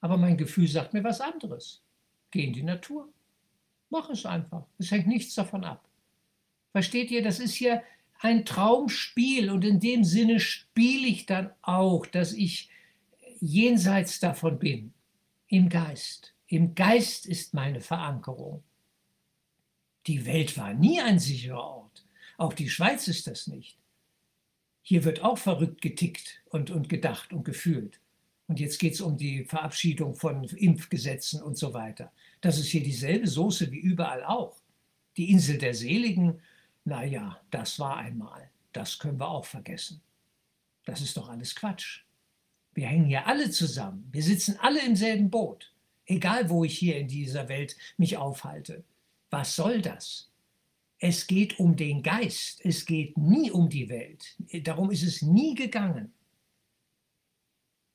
Aber 0.00 0.16
mein 0.16 0.36
Gefühl 0.36 0.66
sagt 0.66 0.94
mir 0.94 1.04
was 1.04 1.20
anderes. 1.20 1.82
Geh 2.30 2.44
in 2.44 2.52
die 2.52 2.62
Natur. 2.62 3.08
Mach 3.90 4.08
es 4.10 4.24
einfach. 4.24 4.64
Es 4.78 4.90
hängt 4.90 5.06
nichts 5.06 5.34
davon 5.34 5.64
ab. 5.64 5.86
Versteht 6.72 7.10
ihr, 7.10 7.22
das 7.22 7.38
ist 7.38 7.54
hier 7.54 7.82
ein 8.20 8.44
Traumspiel 8.44 9.50
und 9.50 9.64
in 9.64 9.80
dem 9.80 10.04
Sinne 10.04 10.40
spiele 10.40 11.06
ich 11.06 11.26
dann 11.26 11.50
auch, 11.60 12.06
dass 12.06 12.32
ich 12.32 12.70
jenseits 13.40 14.20
davon 14.20 14.58
bin, 14.58 14.94
im 15.48 15.68
Geist. 15.68 16.31
Im 16.52 16.74
Geist 16.74 17.24
ist 17.24 17.54
meine 17.54 17.80
Verankerung. 17.80 18.62
Die 20.06 20.26
Welt 20.26 20.58
war 20.58 20.74
nie 20.74 21.00
ein 21.00 21.18
sicherer 21.18 21.64
Ort. 21.64 22.04
Auch 22.36 22.52
die 22.52 22.68
Schweiz 22.68 23.08
ist 23.08 23.26
das 23.26 23.46
nicht. 23.46 23.78
Hier 24.82 25.04
wird 25.04 25.22
auch 25.22 25.38
verrückt 25.38 25.80
getickt 25.80 26.42
und, 26.50 26.70
und 26.70 26.90
gedacht 26.90 27.32
und 27.32 27.44
gefühlt. 27.44 28.00
Und 28.48 28.60
jetzt 28.60 28.78
geht 28.78 28.92
es 28.92 29.00
um 29.00 29.16
die 29.16 29.46
Verabschiedung 29.46 30.14
von 30.14 30.44
Impfgesetzen 30.44 31.40
und 31.40 31.56
so 31.56 31.72
weiter. 31.72 32.12
Das 32.42 32.58
ist 32.58 32.68
hier 32.68 32.82
dieselbe 32.82 33.28
Soße 33.28 33.70
wie 33.70 33.80
überall 33.80 34.22
auch. 34.22 34.60
Die 35.16 35.30
Insel 35.30 35.56
der 35.56 35.72
Seligen, 35.72 36.42
naja, 36.84 37.40
das 37.50 37.78
war 37.78 37.96
einmal. 37.96 38.50
Das 38.74 38.98
können 38.98 39.18
wir 39.18 39.30
auch 39.30 39.46
vergessen. 39.46 40.02
Das 40.84 41.00
ist 41.00 41.16
doch 41.16 41.30
alles 41.30 41.54
Quatsch. 41.54 42.02
Wir 42.74 42.88
hängen 42.88 43.06
hier 43.06 43.26
alle 43.26 43.50
zusammen. 43.50 44.06
Wir 44.12 44.22
sitzen 44.22 44.58
alle 44.60 44.84
im 44.84 44.96
selben 44.96 45.30
Boot 45.30 45.72
egal 46.06 46.50
wo 46.50 46.64
ich 46.64 46.78
hier 46.78 46.98
in 46.98 47.08
dieser 47.08 47.48
Welt 47.48 47.76
mich 47.96 48.16
aufhalte. 48.16 48.84
Was 49.30 49.56
soll 49.56 49.80
das? 49.80 50.30
Es 50.98 51.26
geht 51.26 51.58
um 51.58 51.76
den 51.76 52.02
Geist, 52.02 52.60
es 52.64 52.86
geht 52.86 53.18
nie 53.18 53.50
um 53.50 53.68
die 53.68 53.88
Welt. 53.88 54.36
Darum 54.64 54.90
ist 54.90 55.02
es 55.02 55.22
nie 55.22 55.54
gegangen. 55.54 56.12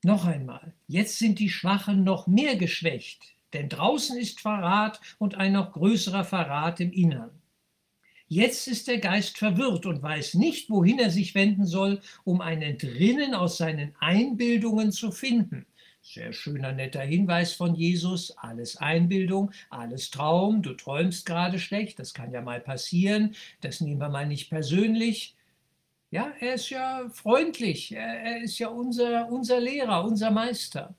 Noch 0.04 0.26
einmal, 0.26 0.74
jetzt 0.88 1.18
sind 1.18 1.40
die 1.40 1.50
Schwachen 1.50 2.04
noch 2.04 2.28
mehr 2.28 2.56
geschwächt, 2.56 3.36
denn 3.54 3.70
draußen 3.70 4.18
ist 4.18 4.42
Verrat 4.42 5.00
und 5.18 5.36
ein 5.36 5.54
noch 5.54 5.72
größerer 5.72 6.24
Verrat 6.24 6.80
im 6.80 6.92
Innern. 6.92 7.32
Jetzt 8.28 8.68
ist 8.68 8.90
der 8.90 9.00
Geist 9.00 9.38
verwirrt 9.38 9.86
und 9.86 10.02
weiß 10.02 10.34
nicht, 10.34 10.70
wohin 10.70 11.00
er 11.00 11.12
sich 11.12 11.34
wenden 11.34 11.66
soll, 11.66 12.02
um 12.26 12.42
ein 12.42 12.62
Entrinnen 12.62 13.34
aus 13.34 13.58
seinen 13.58 13.96
Einbildungen 14.00 14.92
zu 14.92 15.12
finden. 15.12 15.66
Sehr 16.10 16.32
schöner, 16.32 16.72
netter 16.72 17.02
Hinweis 17.02 17.52
von 17.52 17.76
Jesus. 17.76 18.32
Alles 18.38 18.78
Einbildung, 18.78 19.52
alles 19.70 20.10
Traum. 20.10 20.62
Du 20.62 20.74
träumst 20.74 21.26
gerade 21.26 21.60
schlecht. 21.60 22.00
Das 22.00 22.14
kann 22.14 22.32
ja 22.32 22.42
mal 22.42 22.62
passieren. 22.62 23.36
Das 23.60 23.82
nehmen 23.82 24.00
wir 24.00 24.08
mal 24.08 24.26
nicht 24.26 24.50
persönlich. 24.50 25.36
Ja, 26.10 26.32
er 26.40 26.54
ist 26.54 26.70
ja 26.70 27.10
freundlich. 27.10 27.92
Er, 27.92 28.42
ist 28.42 28.58
ja 28.58 28.70
unser, 28.70 29.28
unser 29.30 29.60
Lehrer, 29.60 30.06
unser 30.06 30.32
Meister. 30.32 30.96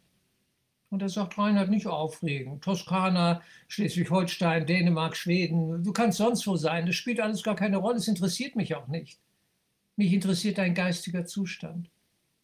Und 0.91 1.01
er 1.01 1.09
sagt, 1.09 1.39
Reinhard, 1.39 1.71
nicht 1.71 1.87
aufregen. 1.87 2.61
Toskana, 2.61 3.41
Schleswig-Holstein, 3.69 4.67
Dänemark, 4.67 5.17
Schweden, 5.17 5.83
du 5.85 5.93
kannst 5.95 6.19
sonst 6.19 6.47
wo 6.47 6.57
sein. 6.57 6.85
Das 6.85 6.97
spielt 6.97 7.21
alles 7.21 7.43
gar 7.43 7.57
keine 7.57 7.79
Rolle. 7.79 7.97
Es 7.97 8.09
interessiert 8.09 8.57
mich 8.57 8.75
auch 8.75 8.89
nicht. 8.89 9.19
Mich 9.97 10.13
interessiert 10.13 10.59
dein 10.59 10.75
geistiger 10.75 11.25
Zustand. 11.25 11.89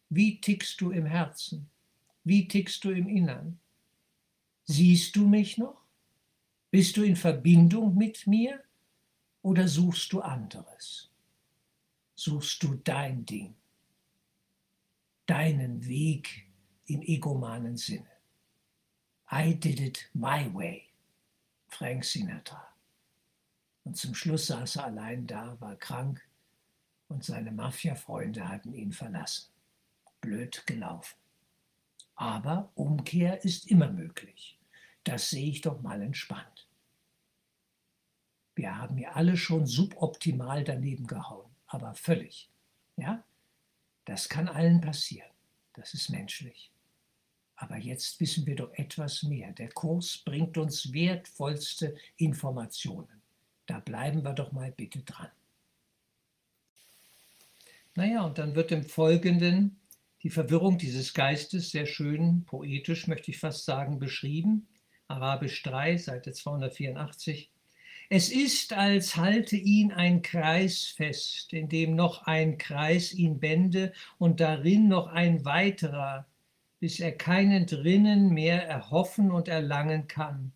Wie 0.09 0.41
tickst 0.41 0.81
du 0.81 0.89
im 0.89 1.05
Herzen? 1.05 1.69
Wie 2.25 2.47
tickst 2.47 2.83
du 2.83 2.89
im 2.89 3.07
Innern? 3.07 3.59
Siehst 4.63 5.15
du 5.15 5.27
mich 5.27 5.59
noch? 5.59 5.79
Bist 6.71 6.97
du 6.97 7.03
in 7.03 7.15
Verbindung 7.15 7.95
mit 7.95 8.25
mir 8.25 8.63
oder 9.43 9.67
suchst 9.67 10.11
du 10.11 10.21
anderes? 10.21 11.11
Suchst 12.15 12.63
du 12.63 12.73
dein 12.83 13.25
Ding, 13.27 13.53
deinen 15.27 15.85
Weg 15.85 16.47
im 16.87 17.03
egomanen 17.03 17.77
Sinne? 17.77 18.09
I 19.31 19.53
did 19.53 19.79
it 19.79 20.09
my 20.13 20.51
way, 20.51 20.87
Frank 21.67 22.03
Sinatra. 22.03 22.73
Und 23.83 23.97
zum 23.97 24.15
Schluss 24.15 24.47
saß 24.47 24.77
er 24.77 24.85
allein 24.85 25.27
da, 25.27 25.61
war 25.61 25.75
krank 25.75 26.27
und 27.07 27.23
seine 27.23 27.51
Mafia-Freunde 27.51 28.49
hatten 28.49 28.73
ihn 28.73 28.91
verlassen. 28.91 29.51
Blöd 30.21 30.65
gelaufen. 30.65 31.24
Aber 32.15 32.71
Umkehr 32.75 33.43
ist 33.43 33.69
immer 33.69 33.91
möglich. 33.91 34.57
Das 35.03 35.29
sehe 35.29 35.49
ich 35.49 35.61
doch 35.61 35.81
mal 35.81 36.01
entspannt. 36.01 36.67
Wir 38.55 38.77
haben 38.77 38.97
ja 38.97 39.11
alle 39.11 39.35
schon 39.35 39.65
suboptimal 39.65 40.63
daneben 40.63 41.07
gehauen, 41.07 41.51
aber 41.67 41.93
völlig. 41.93 42.49
Ja? 42.95 43.23
Das 44.05 44.29
kann 44.29 44.47
allen 44.47 44.81
passieren. 44.81 45.29
Das 45.73 45.93
ist 45.93 46.09
menschlich. 46.09 46.71
Aber 47.57 47.77
jetzt 47.77 48.19
wissen 48.19 48.45
wir 48.45 48.55
doch 48.55 48.73
etwas 48.73 49.23
mehr. 49.23 49.51
Der 49.53 49.69
Kurs 49.69 50.17
bringt 50.17 50.57
uns 50.57 50.93
wertvollste 50.93 51.95
Informationen. 52.17 53.21
Da 53.65 53.79
bleiben 53.79 54.23
wir 54.23 54.33
doch 54.33 54.51
mal 54.51 54.71
bitte 54.71 54.99
dran. 54.99 55.31
Naja, 57.95 58.23
und 58.23 58.37
dann 58.37 58.55
wird 58.55 58.71
im 58.71 58.83
Folgenden 58.83 59.79
die 60.25 60.31
Verwirrung 60.31 60.79
dieses 60.79 61.13
Geistes 61.13 61.69
sehr 61.69 61.85
schön 61.85 62.45
poetisch, 62.45 63.05
möchte 63.05 63.29
ich 63.29 63.37
fast 63.37 63.63
sagen, 63.63 63.99
beschrieben. 63.99 64.67
Arabisch 65.07 65.61
3, 65.61 65.97
Seite 65.97 66.33
284. 66.33 67.51
Es 68.09 68.31
ist, 68.31 68.73
als 68.73 69.17
halte 69.17 69.55
ihn 69.55 69.91
ein 69.91 70.23
Kreis 70.23 70.85
fest, 70.85 71.53
in 71.53 71.69
dem 71.69 71.95
noch 71.95 72.23
ein 72.23 72.57
Kreis 72.57 73.13
ihn 73.13 73.39
bände 73.39 73.93
und 74.17 74.39
darin 74.39 74.87
noch 74.87 75.05
ein 75.05 75.45
weiterer, 75.45 76.25
bis 76.79 76.99
er 76.99 77.11
keinen 77.11 77.67
drinnen 77.67 78.31
mehr 78.31 78.67
erhoffen 78.67 79.29
und 79.29 79.47
erlangen 79.47 80.07
kann. 80.07 80.53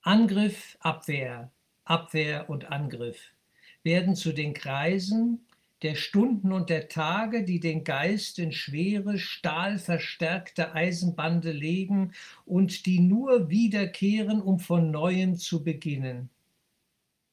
Angriff, 0.00 0.78
Abwehr, 0.80 1.52
Abwehr 1.84 2.48
und 2.48 2.72
Angriff 2.72 3.34
werden 3.82 4.16
zu 4.16 4.32
den 4.32 4.54
Kreisen, 4.54 5.46
der 5.82 5.94
Stunden 5.96 6.52
und 6.52 6.70
der 6.70 6.88
Tage, 6.88 7.44
die 7.44 7.60
den 7.60 7.84
Geist 7.84 8.38
in 8.38 8.52
schwere, 8.52 9.18
stahlverstärkte 9.18 10.72
Eisenbande 10.74 11.52
legen 11.52 12.12
und 12.46 12.86
die 12.86 13.00
nur 13.00 13.50
wiederkehren, 13.50 14.40
um 14.40 14.58
von 14.58 14.90
neuem 14.90 15.36
zu 15.36 15.62
beginnen. 15.62 16.30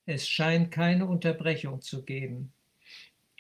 Es 0.05 0.27
scheint 0.27 0.71
keine 0.71 1.05
Unterbrechung 1.05 1.81
zu 1.81 2.03
geben 2.03 2.51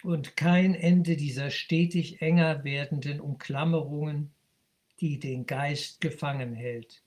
und 0.03 0.37
kein 0.37 0.73
Ende 0.75 1.15
dieser 1.15 1.49
stetig 1.49 2.21
enger 2.21 2.63
werdenden 2.63 3.19
Umklammerungen, 3.19 4.31
die 4.99 5.19
den 5.19 5.45
Geist 5.45 6.01
gefangen 6.01 6.53
hält. 6.53 7.03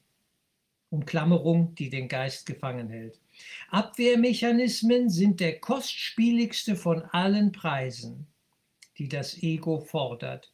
Umklammerung, 0.91 1.75
die 1.75 1.91
den 1.91 2.09
Geist 2.09 2.47
gefangen 2.47 2.89
hält. 2.89 3.21
Abwehrmechanismen 3.71 5.11
sind 5.11 5.41
der 5.41 5.61
kostspieligste 5.61 6.77
von 6.77 7.03
allen 7.03 7.53
Preisen, 7.53 8.27
die 8.99 9.09
das 9.09 9.43
Ego 9.43 9.81
fordert. 9.81 10.53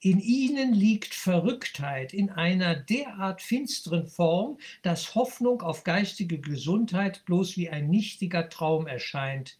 In 0.00 0.18
ihnen 0.18 0.74
liegt 0.74 1.14
Verrücktheit 1.14 2.12
in 2.12 2.28
einer 2.30 2.74
derart 2.74 3.40
finsteren 3.40 4.08
Form, 4.08 4.58
dass 4.82 5.14
Hoffnung 5.14 5.62
auf 5.62 5.84
geistige 5.84 6.40
Gesundheit 6.40 7.24
bloß 7.24 7.56
wie 7.56 7.70
ein 7.70 7.88
nichtiger 7.88 8.48
Traum 8.48 8.88
erscheint, 8.88 9.58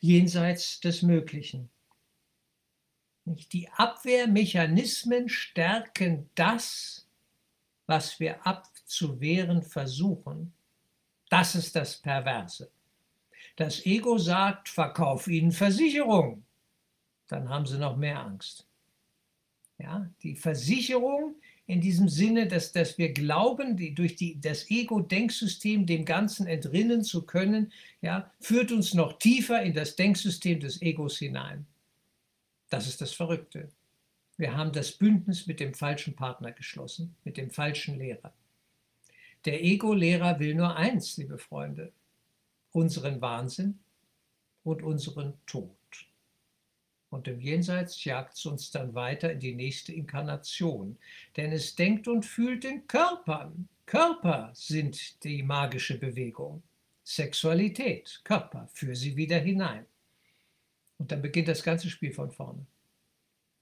jenseits 0.00 0.80
des 0.80 1.00
Möglichen. 1.00 1.70
Die 3.24 3.68
Abwehrmechanismen 3.70 5.30
stärken 5.30 6.28
das, 6.34 7.08
was 7.86 8.20
wir 8.20 8.46
abzuwehren 8.46 9.62
versuchen, 9.62 10.52
das 11.32 11.54
ist 11.54 11.74
das 11.74 11.96
Perverse. 11.96 12.70
Das 13.56 13.86
Ego 13.86 14.18
sagt, 14.18 14.68
verkauf 14.68 15.28
ihnen 15.28 15.50
Versicherung. 15.50 16.44
Dann 17.28 17.48
haben 17.48 17.64
sie 17.64 17.78
noch 17.78 17.96
mehr 17.96 18.20
Angst. 18.20 18.68
Ja, 19.78 20.10
die 20.22 20.36
Versicherung 20.36 21.36
in 21.66 21.80
diesem 21.80 22.10
Sinne, 22.10 22.46
dass, 22.48 22.72
dass 22.72 22.98
wir 22.98 23.14
glauben, 23.14 23.78
die, 23.78 23.94
durch 23.94 24.14
die, 24.14 24.38
das 24.38 24.68
Ego-Denksystem 24.70 25.86
dem 25.86 26.04
Ganzen 26.04 26.46
entrinnen 26.46 27.02
zu 27.02 27.24
können, 27.24 27.72
ja, 28.02 28.30
führt 28.38 28.70
uns 28.70 28.92
noch 28.92 29.18
tiefer 29.18 29.62
in 29.62 29.72
das 29.72 29.96
Denksystem 29.96 30.60
des 30.60 30.82
Egos 30.82 31.18
hinein. 31.18 31.64
Das 32.68 32.86
ist 32.86 33.00
das 33.00 33.14
Verrückte. 33.14 33.70
Wir 34.36 34.54
haben 34.54 34.72
das 34.72 34.92
Bündnis 34.92 35.46
mit 35.46 35.60
dem 35.60 35.72
falschen 35.72 36.14
Partner 36.14 36.52
geschlossen, 36.52 37.16
mit 37.24 37.38
dem 37.38 37.50
falschen 37.50 37.98
Lehrer. 37.98 38.34
Der 39.44 39.62
Ego-Lehrer 39.62 40.38
will 40.38 40.54
nur 40.54 40.76
eins, 40.76 41.16
liebe 41.16 41.38
Freunde, 41.38 41.92
unseren 42.70 43.20
Wahnsinn 43.20 43.80
und 44.62 44.82
unseren 44.82 45.34
Tod. 45.46 45.76
Und 47.10 47.28
im 47.28 47.40
Jenseits 47.40 48.04
jagt 48.04 48.36
es 48.36 48.46
uns 48.46 48.70
dann 48.70 48.94
weiter 48.94 49.32
in 49.32 49.40
die 49.40 49.54
nächste 49.54 49.92
Inkarnation. 49.92 50.96
Denn 51.36 51.52
es 51.52 51.74
denkt 51.74 52.08
und 52.08 52.24
fühlt 52.24 52.64
in 52.64 52.86
Körpern. 52.86 53.68
Körper 53.84 54.50
sind 54.54 55.22
die 55.22 55.42
magische 55.42 55.98
Bewegung. 55.98 56.62
Sexualität, 57.04 58.22
Körper, 58.24 58.68
führ 58.72 58.94
sie 58.94 59.16
wieder 59.16 59.38
hinein. 59.38 59.84
Und 60.98 61.12
dann 61.12 61.20
beginnt 61.20 61.48
das 61.48 61.62
ganze 61.62 61.90
Spiel 61.90 62.12
von 62.12 62.30
vorne. 62.30 62.64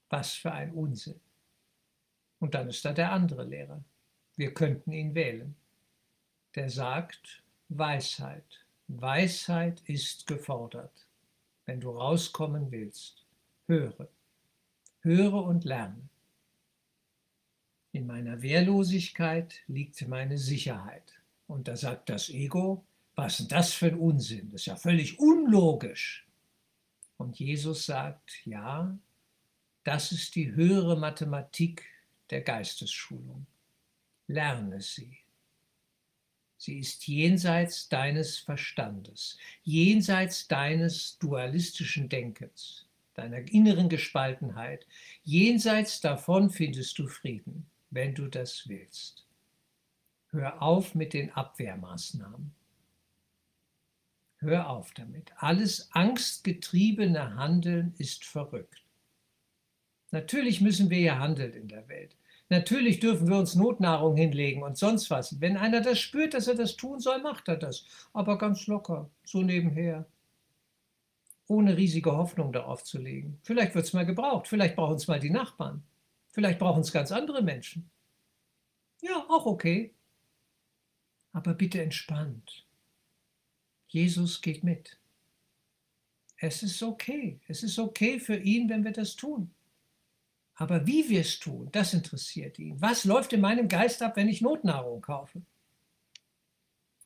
Was 0.09 0.33
für 0.33 0.51
ein 0.51 0.71
Unsinn. 0.71 1.19
Und 2.39 2.53
dann 2.53 2.69
ist 2.69 2.85
da 2.85 2.93
der 2.93 3.11
andere 3.11 3.43
Lehrer. 3.43 3.83
Wir 4.37 4.53
könnten 4.53 4.91
ihn 4.91 5.13
wählen. 5.13 5.55
Der 6.55 6.69
sagt 6.69 7.43
Weisheit. 7.69 8.65
Weisheit 8.87 9.81
ist 9.87 10.27
gefordert, 10.27 11.07
wenn 11.65 11.79
du 11.79 11.91
rauskommen 11.91 12.71
willst 12.71 13.25
höre. 13.67 14.09
Höre 14.99 15.45
und 15.45 15.63
lerne. 15.63 16.09
In 17.93 18.05
meiner 18.05 18.41
Wehrlosigkeit 18.41 19.61
liegt 19.67 20.05
meine 20.07 20.37
Sicherheit. 20.37 21.21
Und 21.47 21.67
da 21.67 21.75
sagt 21.75 22.09
das 22.09 22.29
Ego, 22.29 22.85
was 23.15 23.39
ist 23.39 23.51
das 23.51 23.73
für 23.73 23.87
ein 23.87 23.99
Unsinn? 23.99 24.49
Das 24.51 24.61
ist 24.61 24.67
ja 24.67 24.75
völlig 24.75 25.19
unlogisch. 25.19 26.27
Und 27.17 27.39
Jesus 27.39 27.85
sagt, 27.85 28.45
ja, 28.45 28.97
das 29.83 30.11
ist 30.11 30.35
die 30.35 30.51
höhere 30.51 30.97
Mathematik 30.97 31.85
der 32.29 32.41
Geistesschulung. 32.41 33.45
Lerne 34.27 34.81
sie. 34.81 35.20
Sie 36.61 36.77
ist 36.77 37.07
jenseits 37.07 37.89
deines 37.89 38.37
Verstandes, 38.37 39.35
jenseits 39.63 40.47
deines 40.47 41.17
dualistischen 41.17 42.07
Denkens 42.07 42.85
deiner 43.15 43.39
inneren 43.51 43.89
Gespaltenheit. 43.89 44.85
Jenseits 45.23 46.01
davon 46.01 46.51
findest 46.51 46.99
du 46.99 47.07
Frieden, 47.07 47.65
wenn 47.89 48.13
du 48.13 48.27
das 48.27 48.69
willst. 48.69 49.25
Hör 50.29 50.61
auf 50.61 50.93
mit 50.93 51.13
den 51.13 51.31
Abwehrmaßnahmen. 51.31 52.53
Hör 54.37 54.69
auf 54.69 54.93
damit. 54.93 55.31
Alles 55.37 55.91
angstgetriebene 55.93 57.37
Handeln 57.37 57.95
ist 57.97 58.23
verrückt. 58.23 58.83
Natürlich 60.11 60.61
müssen 60.61 60.91
wir 60.91 60.99
ja 60.99 61.17
handeln 61.17 61.53
in 61.53 61.67
der 61.69 61.87
Welt. 61.87 62.15
Natürlich 62.51 62.99
dürfen 62.99 63.29
wir 63.29 63.37
uns 63.37 63.55
Notnahrung 63.55 64.17
hinlegen 64.17 64.61
und 64.61 64.77
sonst 64.77 65.09
was. 65.09 65.39
Wenn 65.39 65.55
einer 65.55 65.79
das 65.79 65.99
spürt, 65.99 66.33
dass 66.33 66.49
er 66.49 66.55
das 66.55 66.75
tun 66.75 66.99
soll, 66.99 67.21
macht 67.21 67.47
er 67.47 67.55
das. 67.55 67.85
Aber 68.11 68.37
ganz 68.37 68.67
locker, 68.67 69.09
so 69.23 69.41
nebenher 69.41 70.05
ohne 71.47 71.77
riesige 71.77 72.11
Hoffnung 72.11 72.51
darauf 72.51 72.83
zu 72.83 72.97
legen. 72.97 73.39
Vielleicht 73.43 73.73
wird 73.73 73.85
es 73.85 73.93
mal 73.93 74.05
gebraucht, 74.05 74.49
vielleicht 74.49 74.75
brauchen 74.75 74.97
es 74.97 75.07
mal 75.07 75.21
die 75.21 75.29
Nachbarn, 75.29 75.81
vielleicht 76.31 76.59
brauchen 76.59 76.81
es 76.81 76.91
ganz 76.91 77.13
andere 77.13 77.41
Menschen. 77.41 77.89
Ja, 79.01 79.25
auch 79.29 79.45
okay. 79.45 79.93
Aber 81.31 81.53
bitte 81.53 81.81
entspannt. 81.81 82.65
Jesus 83.87 84.41
geht 84.41 84.61
mit. 84.61 84.99
Es 86.35 86.63
ist 86.63 86.83
okay. 86.83 87.39
Es 87.47 87.63
ist 87.63 87.79
okay 87.79 88.19
für 88.19 88.35
ihn, 88.35 88.67
wenn 88.67 88.83
wir 88.83 88.91
das 88.91 89.15
tun. 89.15 89.51
Aber 90.61 90.85
wie 90.85 91.09
wir 91.09 91.21
es 91.21 91.39
tun, 91.39 91.69
das 91.71 91.93
interessiert 91.93 92.59
ihn. 92.59 92.79
Was 92.79 93.03
läuft 93.03 93.33
in 93.33 93.41
meinem 93.41 93.67
Geist 93.67 94.03
ab, 94.03 94.15
wenn 94.15 94.29
ich 94.29 94.41
Notnahrung 94.41 95.01
kaufe? 95.01 95.41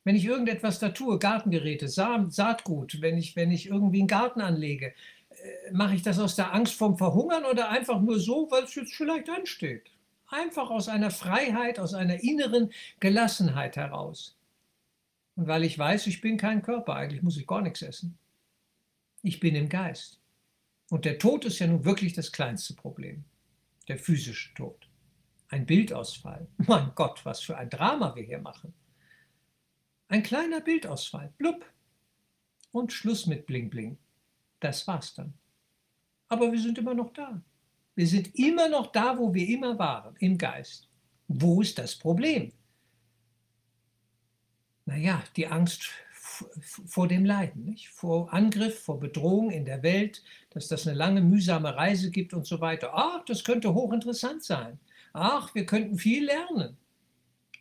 wenn 0.06 0.14
ich 0.14 0.24
irgendetwas 0.24 0.78
da 0.78 0.90
tue, 0.90 1.18
Gartengeräte, 1.18 1.88
Sa 1.88 2.24
Saatgut, 2.28 3.00
wenn 3.00 3.18
ich, 3.18 3.34
wenn 3.34 3.50
ich 3.50 3.66
irgendwie 3.66 3.98
einen 3.98 4.06
Garten 4.06 4.40
anlege, 4.40 4.94
äh, 5.30 5.72
mache 5.72 5.96
ich 5.96 6.02
das 6.02 6.20
aus 6.20 6.36
der 6.36 6.54
Angst 6.54 6.74
vom 6.74 6.96
Verhungern 6.96 7.44
oder 7.44 7.70
einfach 7.70 8.00
nur 8.00 8.20
so, 8.20 8.48
weil 8.52 8.62
es 8.62 8.76
jetzt 8.76 8.94
vielleicht 8.94 9.28
ansteht? 9.28 9.90
Einfach 10.28 10.70
aus 10.70 10.88
einer 10.88 11.10
Freiheit, 11.10 11.80
aus 11.80 11.92
einer 11.92 12.22
inneren 12.22 12.70
Gelassenheit 13.00 13.76
heraus. 13.76 14.36
Und 15.34 15.48
weil 15.48 15.64
ich 15.64 15.76
weiß, 15.76 16.06
ich 16.06 16.20
bin 16.20 16.36
kein 16.36 16.62
Körper, 16.62 16.94
eigentlich 16.94 17.24
muss 17.24 17.36
ich 17.36 17.48
gar 17.48 17.62
nichts 17.62 17.82
essen. 17.82 18.16
Ich 19.24 19.40
bin 19.40 19.56
im 19.56 19.68
Geist. 19.68 20.20
Und 20.88 21.04
der 21.04 21.18
Tod 21.18 21.44
ist 21.46 21.58
ja 21.58 21.66
nun 21.66 21.84
wirklich 21.84 22.12
das 22.12 22.30
kleinste 22.30 22.74
Problem. 22.74 23.24
Der 23.88 23.98
physische 23.98 24.52
Tod. 24.54 24.88
Ein 25.48 25.66
Bildausfall. 25.66 26.48
Mein 26.56 26.92
Gott, 26.94 27.24
was 27.24 27.40
für 27.40 27.56
ein 27.56 27.70
Drama 27.70 28.14
wir 28.14 28.24
hier 28.24 28.40
machen. 28.40 28.74
Ein 30.08 30.22
kleiner 30.22 30.60
Bildausfall, 30.60 31.32
blub. 31.38 31.64
Und 32.72 32.92
Schluss 32.92 33.26
mit 33.26 33.46
Bling 33.46 33.70
Bling. 33.70 33.98
Das 34.60 34.86
war's 34.86 35.14
dann. 35.14 35.34
Aber 36.28 36.52
wir 36.52 36.60
sind 36.60 36.78
immer 36.78 36.94
noch 36.94 37.12
da. 37.12 37.42
Wir 37.94 38.06
sind 38.06 38.34
immer 38.34 38.68
noch 38.68 38.92
da, 38.92 39.18
wo 39.18 39.32
wir 39.32 39.48
immer 39.48 39.78
waren, 39.78 40.16
im 40.16 40.36
Geist. 40.36 40.88
Wo 41.28 41.62
ist 41.62 41.78
das 41.78 41.96
Problem? 41.96 42.52
Naja, 44.84 45.24
die 45.34 45.46
Angst 45.46 45.90
vor 46.86 47.08
dem 47.08 47.24
Leiden, 47.24 47.64
nicht? 47.64 47.88
vor 47.88 48.32
Angriff, 48.32 48.80
vor 48.80 49.00
Bedrohung 49.00 49.50
in 49.50 49.64
der 49.64 49.82
Welt, 49.82 50.22
dass 50.50 50.68
das 50.68 50.86
eine 50.86 50.96
lange, 50.96 51.20
mühsame 51.20 51.74
Reise 51.74 52.10
gibt 52.10 52.34
und 52.34 52.46
so 52.46 52.60
weiter. 52.60 52.90
Ach, 52.94 53.24
das 53.24 53.44
könnte 53.44 53.74
hochinteressant 53.74 54.42
sein. 54.44 54.78
Ach, 55.12 55.54
wir 55.54 55.66
könnten 55.66 55.98
viel 55.98 56.26
lernen. 56.26 56.76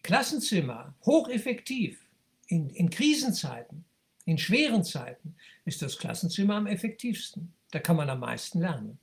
Klassenzimmer, 0.03 0.93
hocheffektiv 1.05 2.05
in, 2.47 2.69
in 2.69 2.89
Krisenzeiten, 2.89 3.85
in 4.25 4.37
schweren 4.37 4.83
Zeiten 4.83 5.35
ist 5.65 5.81
das 5.81 5.97
Klassenzimmer 5.97 6.55
am 6.55 6.67
effektivsten. 6.67 7.53
Da 7.71 7.79
kann 7.79 7.95
man 7.95 8.09
am 8.09 8.19
meisten 8.19 8.59
lernen. 8.59 8.99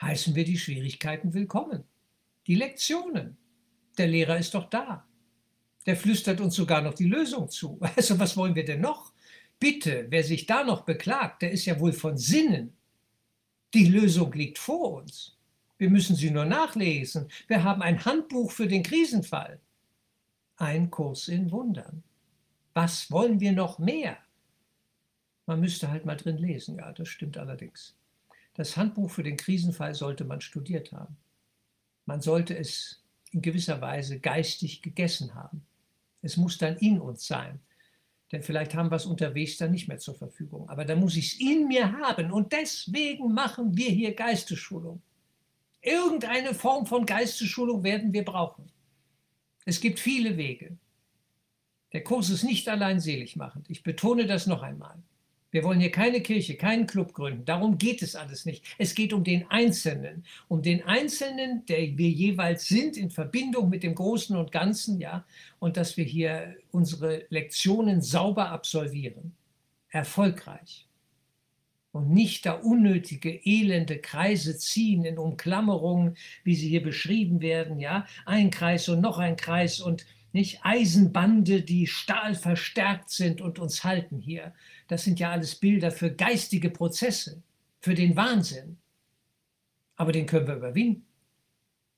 Heißen 0.00 0.34
wir 0.34 0.44
die 0.44 0.58
Schwierigkeiten 0.58 1.32
willkommen. 1.32 1.84
Die 2.46 2.54
Lektionen. 2.54 3.36
Der 3.98 4.08
Lehrer 4.08 4.38
ist 4.38 4.54
doch 4.54 4.68
da. 4.68 5.06
Der 5.86 5.96
flüstert 5.96 6.40
uns 6.40 6.54
sogar 6.54 6.80
noch 6.80 6.94
die 6.94 7.08
Lösung 7.08 7.48
zu. 7.48 7.78
Also 7.96 8.18
was 8.18 8.36
wollen 8.36 8.54
wir 8.54 8.64
denn 8.64 8.80
noch? 8.80 9.12
Bitte, 9.58 10.06
wer 10.08 10.24
sich 10.24 10.46
da 10.46 10.64
noch 10.64 10.82
beklagt, 10.82 11.42
der 11.42 11.52
ist 11.52 11.66
ja 11.66 11.78
wohl 11.78 11.92
von 11.92 12.18
Sinnen. 12.18 12.72
Die 13.74 13.86
Lösung 13.86 14.32
liegt 14.32 14.58
vor 14.58 15.02
uns. 15.02 15.36
Wir 15.78 15.88
müssen 15.88 16.16
sie 16.16 16.30
nur 16.30 16.44
nachlesen. 16.44 17.28
Wir 17.48 17.64
haben 17.64 17.82
ein 17.82 18.04
Handbuch 18.04 18.52
für 18.52 18.66
den 18.66 18.82
Krisenfall. 18.82 19.60
Ein 20.56 20.90
Kurs 20.90 21.28
in 21.28 21.50
Wundern. 21.50 22.02
Was 22.74 23.10
wollen 23.10 23.40
wir 23.40 23.52
noch 23.52 23.78
mehr? 23.78 24.16
Man 25.46 25.60
müsste 25.60 25.90
halt 25.90 26.06
mal 26.06 26.16
drin 26.16 26.38
lesen, 26.38 26.76
ja, 26.76 26.92
das 26.92 27.08
stimmt 27.08 27.36
allerdings. 27.36 27.96
Das 28.54 28.76
Handbuch 28.76 29.10
für 29.10 29.22
den 29.22 29.36
Krisenfall 29.36 29.94
sollte 29.94 30.24
man 30.24 30.40
studiert 30.40 30.92
haben. 30.92 31.16
Man 32.06 32.20
sollte 32.20 32.56
es 32.56 33.02
in 33.32 33.42
gewisser 33.42 33.80
Weise 33.80 34.20
geistig 34.20 34.82
gegessen 34.82 35.34
haben. 35.34 35.66
Es 36.22 36.36
muss 36.36 36.56
dann 36.56 36.76
in 36.76 37.00
uns 37.00 37.26
sein. 37.26 37.60
Denn 38.30 38.42
vielleicht 38.42 38.74
haben 38.74 38.90
wir 38.90 38.96
es 38.96 39.04
unterwegs 39.04 39.58
dann 39.58 39.72
nicht 39.72 39.88
mehr 39.88 39.98
zur 39.98 40.14
Verfügung. 40.14 40.68
Aber 40.70 40.86
dann 40.86 41.00
muss 41.00 41.16
ich 41.16 41.34
es 41.34 41.40
in 41.40 41.68
mir 41.68 41.92
haben. 41.92 42.32
Und 42.32 42.52
deswegen 42.52 43.34
machen 43.34 43.76
wir 43.76 43.90
hier 43.90 44.14
Geistesschulung. 44.14 45.02
Irgendeine 45.82 46.54
Form 46.54 46.86
von 46.86 47.04
Geistesschulung 47.04 47.82
werden 47.84 48.12
wir 48.12 48.24
brauchen. 48.24 48.70
Es 49.66 49.80
gibt 49.80 50.00
viele 50.00 50.36
Wege. 50.36 50.78
Der 51.92 52.02
Kurs 52.02 52.30
ist 52.30 52.44
nicht 52.44 52.68
allein 52.68 53.00
seligmachend. 53.00 53.68
Ich 53.68 53.82
betone 53.82 54.26
das 54.26 54.46
noch 54.46 54.62
einmal. 54.62 55.02
Wir 55.52 55.62
wollen 55.64 55.80
hier 55.80 55.90
keine 55.90 56.22
Kirche, 56.22 56.56
keinen 56.56 56.86
Club 56.86 57.12
gründen. 57.12 57.44
Darum 57.44 57.76
geht 57.76 58.02
es 58.02 58.16
alles 58.16 58.46
nicht. 58.46 58.64
Es 58.78 58.94
geht 58.94 59.12
um 59.12 59.22
den 59.22 59.48
Einzelnen, 59.50 60.24
um 60.48 60.62
den 60.62 60.82
Einzelnen, 60.84 61.64
der 61.66 61.96
wir 61.96 62.08
jeweils 62.08 62.66
sind, 62.66 62.96
in 62.96 63.10
Verbindung 63.10 63.68
mit 63.68 63.82
dem 63.82 63.94
Großen 63.94 64.34
und 64.34 64.50
Ganzen, 64.50 64.98
ja, 64.98 65.24
und 65.58 65.76
dass 65.76 65.98
wir 65.98 66.04
hier 66.06 66.56
unsere 66.70 67.26
Lektionen 67.28 68.00
sauber 68.00 68.48
absolvieren, 68.50 69.36
erfolgreich 69.90 70.88
und 71.92 72.10
nicht 72.10 72.46
da 72.46 72.52
unnötige, 72.52 73.38
elende 73.44 73.98
Kreise 73.98 74.56
ziehen 74.56 75.04
in 75.04 75.18
Umklammerungen, 75.18 76.16
wie 76.44 76.54
sie 76.54 76.70
hier 76.70 76.82
beschrieben 76.82 77.42
werden, 77.42 77.78
ja, 77.78 78.06
ein 78.24 78.50
Kreis 78.50 78.88
und 78.88 79.02
noch 79.02 79.18
ein 79.18 79.36
Kreis 79.36 79.80
und 79.80 80.06
nicht? 80.32 80.60
Eisenbande, 80.64 81.62
die 81.62 81.86
stahlverstärkt 81.86 83.10
sind 83.10 83.40
und 83.40 83.58
uns 83.58 83.84
halten 83.84 84.18
hier. 84.18 84.54
Das 84.88 85.04
sind 85.04 85.20
ja 85.20 85.30
alles 85.30 85.54
Bilder 85.54 85.90
für 85.90 86.10
geistige 86.10 86.70
Prozesse, 86.70 87.42
für 87.80 87.94
den 87.94 88.16
Wahnsinn. 88.16 88.78
Aber 89.96 90.12
den 90.12 90.26
können 90.26 90.46
wir 90.46 90.56
überwinden. 90.56 91.06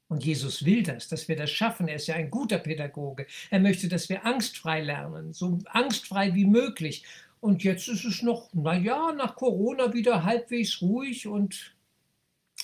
Und 0.08 0.24
Jesus 0.24 0.64
will 0.64 0.82
das, 0.82 1.08
dass 1.08 1.28
wir 1.28 1.36
das 1.36 1.50
schaffen. 1.50 1.88
Er 1.88 1.96
ist 1.96 2.06
ja 2.06 2.14
ein 2.14 2.30
guter 2.30 2.58
Pädagoge. 2.58 3.26
Er 3.50 3.60
möchte, 3.60 3.88
dass 3.88 4.08
wir 4.08 4.24
angstfrei 4.24 4.82
lernen, 4.82 5.32
so 5.32 5.58
angstfrei 5.66 6.34
wie 6.34 6.44
möglich. 6.44 7.04
Und 7.40 7.64
jetzt 7.64 7.88
ist 7.88 8.04
es 8.04 8.22
noch, 8.22 8.52
naja, 8.52 9.12
nach 9.12 9.34
Corona 9.36 9.92
wieder 9.92 10.24
halbwegs 10.24 10.80
ruhig. 10.82 11.26
Und 11.26 11.74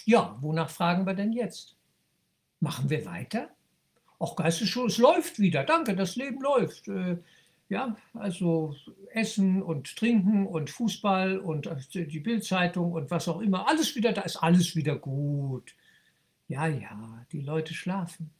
ja, 0.04 0.38
wonach 0.40 0.70
fragen 0.70 1.06
wir 1.06 1.14
denn 1.14 1.33
jetzt? 1.33 1.76
Machen 2.61 2.90
wir 2.90 3.04
weiter? 3.06 3.50
Auch 4.20 4.37
Geistesschule, 4.37 4.88
es 4.88 4.98
läuft 4.98 5.38
wieder. 5.38 5.64
Danke, 5.64 5.96
das 5.96 6.14
Leben 6.14 6.42
läuft. 6.42 6.88
Äh, 6.88 7.16
ja, 7.70 7.96
also 8.12 8.76
Essen 9.12 9.62
und 9.62 9.96
Trinken 9.96 10.46
und 10.46 10.68
Fußball 10.68 11.38
und 11.38 11.70
die 11.94 12.20
Bildzeitung 12.20 12.92
und 12.92 13.11
was 13.11 13.28
auch 13.28 13.40
immer, 13.40 13.66
alles 13.66 13.96
wieder, 13.96 14.12
da 14.12 14.22
ist 14.22 14.37
alles 14.37 14.76
wieder 14.76 14.96
gut. 14.96 15.74
Ja, 16.48 16.66
ja, 16.66 17.24
die 17.33 17.40
Leute 17.40 17.72
schlafen. 17.72 18.30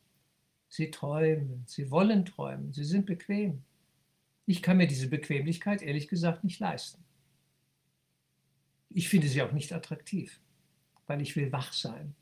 Sie 0.69 0.91
träumen, 0.91 1.65
sie 1.67 1.91
wollen 1.91 2.27
träumen, 2.27 2.75
sie 2.75 2.85
sind 2.85 3.07
bequem. 3.07 3.63
Ich 4.45 4.63
kann 4.63 4.77
mir 4.77 4.87
diese 4.87 5.09
Bequemlichkeit 5.09 5.81
ehrlich 5.81 6.09
gesagt 6.09 6.45
nicht 6.45 6.61
leisten. 6.61 7.03
Ich 8.91 9.09
finde 9.09 9.29
sie 9.29 9.41
auch 9.43 9.53
nicht 9.53 9.73
attraktiv, 9.73 10.41
weil 11.07 11.23
ich 11.23 11.37
will 11.37 11.51
wach 11.53 11.73
sein. 11.73 12.15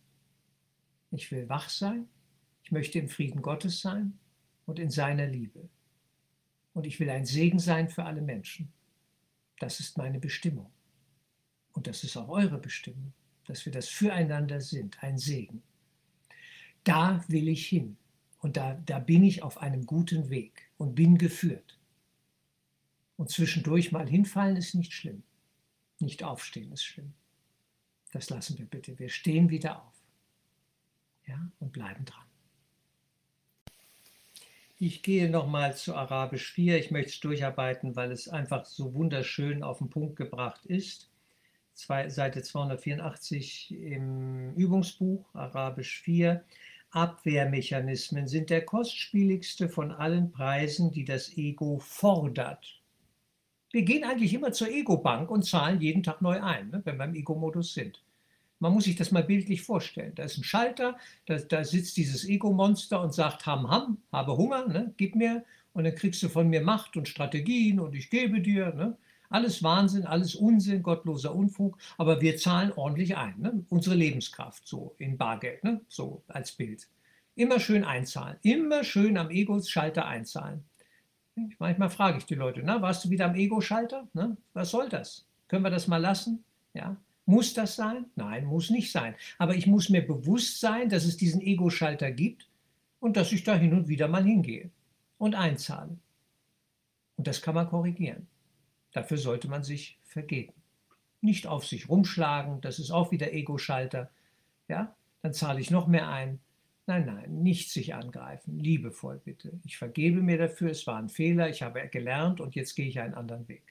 Ich 1.11 1.33
will 1.33 1.49
wach 1.49 1.71
sein, 1.71 2.07
ich 2.69 2.73
möchte 2.73 2.99
im 2.99 3.09
Frieden 3.09 3.41
Gottes 3.41 3.81
sein 3.81 4.19
und 4.67 4.79
in 4.79 4.91
seiner 4.91 5.27
Liebe. 5.27 5.71
Und 6.75 6.85
ich 6.87 7.01
will 7.01 7.09
ein 7.09 7.25
Segen 7.25 7.59
sein 7.59 7.89
für 7.89 8.05
alle 8.05 8.21
Menschen. 8.21 8.71
Das 9.59 9.81
ist 9.81 9.97
meine 9.97 10.19
Bestimmung. 10.19 10.71
Und 11.73 11.87
das 11.87 12.05
ist 12.05 12.15
auch 12.19 12.29
eure 12.29 12.59
Bestimmung, 12.59 13.15
dass 13.47 13.65
wir 13.65 13.73
das 13.73 13.89
füreinander 13.89 14.61
sind, 14.61 15.03
ein 15.03 15.17
Segen. 15.17 15.63
Da 16.85 17.25
will 17.29 17.49
ich 17.49 17.67
hin. 17.67 17.97
Und 18.41 18.59
da, 18.59 18.75
da 18.85 18.99
bin 18.99 19.25
ich 19.25 19.43
auf 19.43 19.57
einem 19.63 19.87
guten 19.87 20.29
Weg 20.29 20.71
und 20.77 20.95
bin 20.95 21.17
geführt. 21.17 21.79
Und 23.17 23.31
zwischendurch 23.31 23.93
mal 23.93 24.07
hinfallen 24.07 24.59
ist 24.59 24.75
nicht 24.75 24.93
schlimm. 24.93 25.23
Nicht 26.01 26.23
aufstehen 26.23 26.71
ist 26.73 26.85
schlimm. 26.85 27.15
Das 28.13 28.29
lassen 28.29 28.59
wir 28.59 28.67
bitte. 28.67 28.99
Wir 28.99 29.09
stehen 29.09 29.49
wieder 29.49 29.83
auf. 29.83 29.95
Ja, 31.25 31.51
und 31.61 31.73
bleiben 31.73 32.05
dran. 32.05 32.28
Ich 34.81 35.03
gehe 35.03 35.29
nochmal 35.29 35.75
zu 35.75 35.97
Arabisch 35.97 36.53
4. 36.53 36.79
Ich 36.79 36.93
möchte 36.93 37.11
es 37.11 37.19
durcharbeiten, 37.19 37.97
weil 37.97 38.13
es 38.13 38.29
einfach 38.29 38.65
so 38.65 38.95
wunderschön 38.95 39.65
auf 39.65 39.79
den 39.79 39.91
Punkt 39.91 40.15
gebracht 40.15 40.65
ist. 40.67 41.11
Zwei, 41.75 42.09
Seite 42.09 42.43
284 42.43 43.73
im 43.73 44.55
Übungsbuch, 44.55 45.35
Arabisch 45.35 46.01
4. 46.03 46.45
Abwehrmechanismen 46.91 48.29
sind 48.29 48.51
der 48.51 48.65
kostspieligste 48.65 49.69
von 49.69 49.91
allen 49.91 50.31
Preisen, 50.31 50.93
die 50.93 51.05
das 51.05 51.37
Ego 51.37 51.81
fordert. 51.81 52.81
Wir 53.73 53.83
gehen 53.83 54.05
eigentlich 54.05 54.33
immer 54.33 54.53
zur 54.53 54.69
Ego-Bank 54.69 55.29
und 55.29 55.45
zahlen 55.45 55.81
jeden 55.81 56.05
Tag 56.05 56.23
neu 56.23 56.41
ein, 56.41 56.71
ne, 56.71 56.83
wenn 56.85 56.99
wir 56.99 57.05
im 57.05 57.17
Ego-Modus 57.17 57.75
sind. 57.75 58.01
Man 58.61 58.73
muss 58.73 58.85
sich 58.85 58.97
das 58.97 59.13
mal 59.13 59.23
bildlich 59.23 59.63
vorstellen. 59.63 60.15
Da 60.15 60.25
ist 60.25 60.39
ein 60.39 60.45
Schalter, 60.45 60.97
da, 61.27 61.37
da 61.37 61.65
sitzt 61.65 61.97
dieses 61.97 62.25
Ego-Monster 62.25 63.01
und 63.01 63.15
sagt, 63.15 63.47
ham, 63.47 63.71
ham, 63.71 63.99
habe 64.13 64.37
Hunger, 64.37 64.67
ne, 64.67 64.93
gib 64.97 65.15
mir. 65.15 65.45
Und 65.73 65.85
dann 65.85 65.95
kriegst 65.95 66.23
du 66.23 66.29
von 66.29 66.49
mir 66.49 66.61
Macht 66.61 66.97
und 66.97 67.09
Strategien 67.09 67.79
und 67.79 67.95
ich 67.95 68.11
gebe 68.11 68.41
dir. 68.41 68.75
Ne. 68.75 68.97
Alles 69.31 69.63
Wahnsinn, 69.63 70.07
alles 70.07 70.35
Unsinn, 70.35 70.83
gottloser 70.83 71.35
Unfug, 71.35 71.79
aber 71.99 72.21
wir 72.21 72.37
zahlen 72.37 72.73
ordentlich 72.75 73.17
ein. 73.17 73.35
Ne? 73.39 73.65
Unsere 73.69 73.95
Lebenskraft 73.95 74.67
so 74.67 74.95
in 74.99 75.19
Bargeld, 75.19 75.63
ne? 75.63 75.81
so 75.89 76.23
als 76.29 76.53
Bild. 76.53 76.89
Immer 77.35 77.61
schön 77.61 77.85
einzahlen, 77.85 78.39
immer 78.43 78.83
schön 78.83 79.17
am 79.19 79.31
Ego-Schalter 79.31 80.07
einzahlen. 80.07 80.65
Manchmal 81.59 81.91
frage 81.91 82.19
ich 82.19 82.27
die 82.27 82.35
Leute, 82.35 82.63
na, 82.65 82.83
warst 82.83 83.05
du 83.05 83.11
wieder 83.11 83.27
am 83.27 83.37
Ego-Schalter? 83.37 84.09
Ne? 84.13 84.37
Was 84.55 84.71
soll 84.71 84.89
das? 84.89 85.27
Können 85.47 85.63
wir 85.63 85.71
das 85.71 85.87
mal 85.87 85.99
lassen? 85.99 86.43
Ja? 86.75 86.97
Muss 87.29 87.53
das 87.53 87.77
sein? 87.77 88.07
Nein, 88.17 88.47
muss 88.47 88.71
nicht 88.71 88.91
sein. 88.91 89.15
Aber 89.37 89.55
ich 89.55 89.67
muss 89.67 89.91
mir 89.91 90.01
bewusst 90.01 90.61
sein, 90.61 90.89
dass 90.89 91.05
es 91.05 91.19
diesen 91.19 91.43
Ego-Schalter 91.43 92.11
gibt 92.11 92.49
und 93.01 93.19
dass 93.19 93.33
ich 93.33 93.45
da 93.45 93.55
hin 93.55 93.75
und 93.75 93.87
wieder 93.87 94.09
mal 94.09 94.25
hingehe 94.25 94.71
und 95.19 95.35
einzahle. 95.35 95.99
Und 97.17 97.27
das 97.27 97.43
kann 97.43 97.55
man 97.55 97.69
korrigieren. 97.69 98.29
Dafür 98.93 99.19
sollte 99.19 99.47
man 99.47 99.63
sich 99.63 99.99
vergeben. 100.05 100.55
Nicht 101.21 101.47
auf 101.47 101.67
sich 101.67 101.91
rumschlagen, 101.91 102.63
das 102.63 102.79
ist 102.79 102.91
auch 102.91 103.13
wieder 103.13 103.31
Ego-Schalter. 103.31 104.11
Ja, 104.67 104.97
dann 105.21 105.35
zahle 105.35 105.61
ich 105.61 105.71
noch 105.71 105.87
mehr 105.87 106.09
ein. 106.09 106.41
Nein, 106.87 107.05
nein, 107.05 107.43
nicht 107.43 107.71
sich 107.71 107.95
angreifen, 107.95 108.59
liebevoll 108.59 109.21
bitte. 109.23 109.61
Ich 109.67 109.77
vergebe 109.77 110.23
mir 110.23 110.39
dafür, 110.39 110.71
es 110.71 110.87
war 110.87 110.97
ein 110.97 111.11
Fehler, 111.11 111.51
ich 111.51 111.63
habe 111.63 111.87
gelernt 111.89 112.41
und 112.41 112.55
jetzt 112.55 112.75
gehe 112.75 112.89
ich 112.89 112.99
einen 113.01 113.13
anderen 113.13 113.47
Weg. 113.49 113.68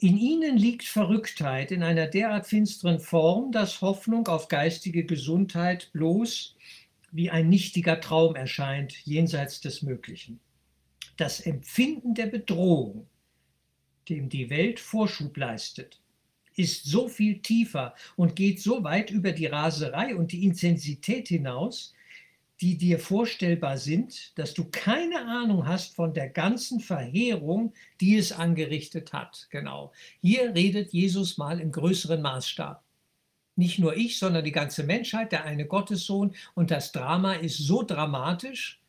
In 0.00 0.16
ihnen 0.16 0.56
liegt 0.56 0.84
Verrücktheit 0.84 1.72
in 1.72 1.82
einer 1.82 2.06
derart 2.06 2.46
finsteren 2.46 3.00
Form, 3.00 3.50
dass 3.50 3.80
Hoffnung 3.80 4.28
auf 4.28 4.46
geistige 4.46 5.04
Gesundheit 5.04 5.90
bloß 5.92 6.54
wie 7.10 7.30
ein 7.30 7.48
nichtiger 7.48 8.00
Traum 8.00 8.36
erscheint, 8.36 9.04
jenseits 9.04 9.60
des 9.60 9.82
Möglichen. 9.82 10.38
Das 11.16 11.40
Empfinden 11.40 12.14
der 12.14 12.26
Bedrohung, 12.26 13.08
dem 14.08 14.28
die 14.28 14.50
Welt 14.50 14.78
Vorschub 14.78 15.36
leistet, 15.36 16.00
ist 16.54 16.84
so 16.84 17.08
viel 17.08 17.40
tiefer 17.40 17.96
und 18.14 18.36
geht 18.36 18.60
so 18.60 18.84
weit 18.84 19.10
über 19.10 19.32
die 19.32 19.46
Raserei 19.46 20.14
und 20.14 20.30
die 20.30 20.44
Intensität 20.44 21.26
hinaus, 21.26 21.92
die 22.60 22.76
dir 22.76 22.98
vorstellbar 22.98 23.78
sind, 23.78 24.36
dass 24.36 24.52
du 24.54 24.64
keine 24.70 25.26
Ahnung 25.26 25.66
hast 25.66 25.94
von 25.94 26.12
der 26.12 26.28
ganzen 26.28 26.80
Verheerung, 26.80 27.72
die 28.00 28.16
es 28.16 28.32
angerichtet 28.32 29.12
hat. 29.12 29.46
Genau. 29.50 29.92
Hier 30.20 30.54
redet 30.54 30.92
Jesus 30.92 31.38
mal 31.38 31.60
im 31.60 31.70
größeren 31.70 32.20
Maßstab. 32.20 32.82
Nicht 33.54 33.78
nur 33.78 33.96
ich, 33.96 34.18
sondern 34.18 34.44
die 34.44 34.52
ganze 34.52 34.84
Menschheit, 34.84 35.32
der 35.32 35.44
eine 35.44 35.66
Gottessohn. 35.66 36.34
Und 36.54 36.70
das 36.70 36.92
Drama 36.92 37.34
ist 37.34 37.58
so 37.58 37.82
dramatisch, 37.82 38.80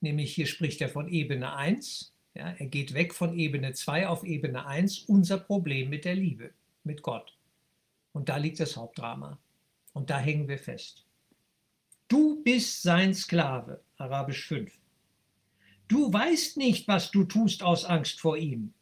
nämlich 0.00 0.34
hier 0.34 0.46
spricht 0.46 0.80
er 0.80 0.88
von 0.88 1.08
Ebene 1.08 1.54
1. 1.54 2.12
Ja, 2.34 2.54
er 2.58 2.66
geht 2.66 2.92
weg 2.92 3.14
von 3.14 3.36
Ebene 3.38 3.72
2 3.72 4.08
auf 4.08 4.24
Ebene 4.24 4.66
1, 4.66 5.04
unser 5.06 5.38
Problem 5.38 5.88
mit 5.88 6.04
der 6.04 6.14
Liebe, 6.14 6.50
mit 6.84 7.02
Gott. 7.02 7.36
Und 8.12 8.28
da 8.28 8.36
liegt 8.36 8.60
das 8.60 8.76
Hauptdrama. 8.76 9.38
Und 9.94 10.10
da 10.10 10.18
hängen 10.18 10.46
wir 10.48 10.58
fest. 10.58 11.05
Bist 12.46 12.82
sein 12.82 13.12
Sklave, 13.12 13.80
Arabisch 13.96 14.46
5. 14.46 14.72
Du 15.88 16.12
weißt 16.12 16.58
nicht, 16.58 16.86
was 16.86 17.10
du 17.10 17.24
tust 17.24 17.64
aus 17.64 17.84
Angst 17.84 18.20
vor 18.20 18.36
ihm. 18.36 18.72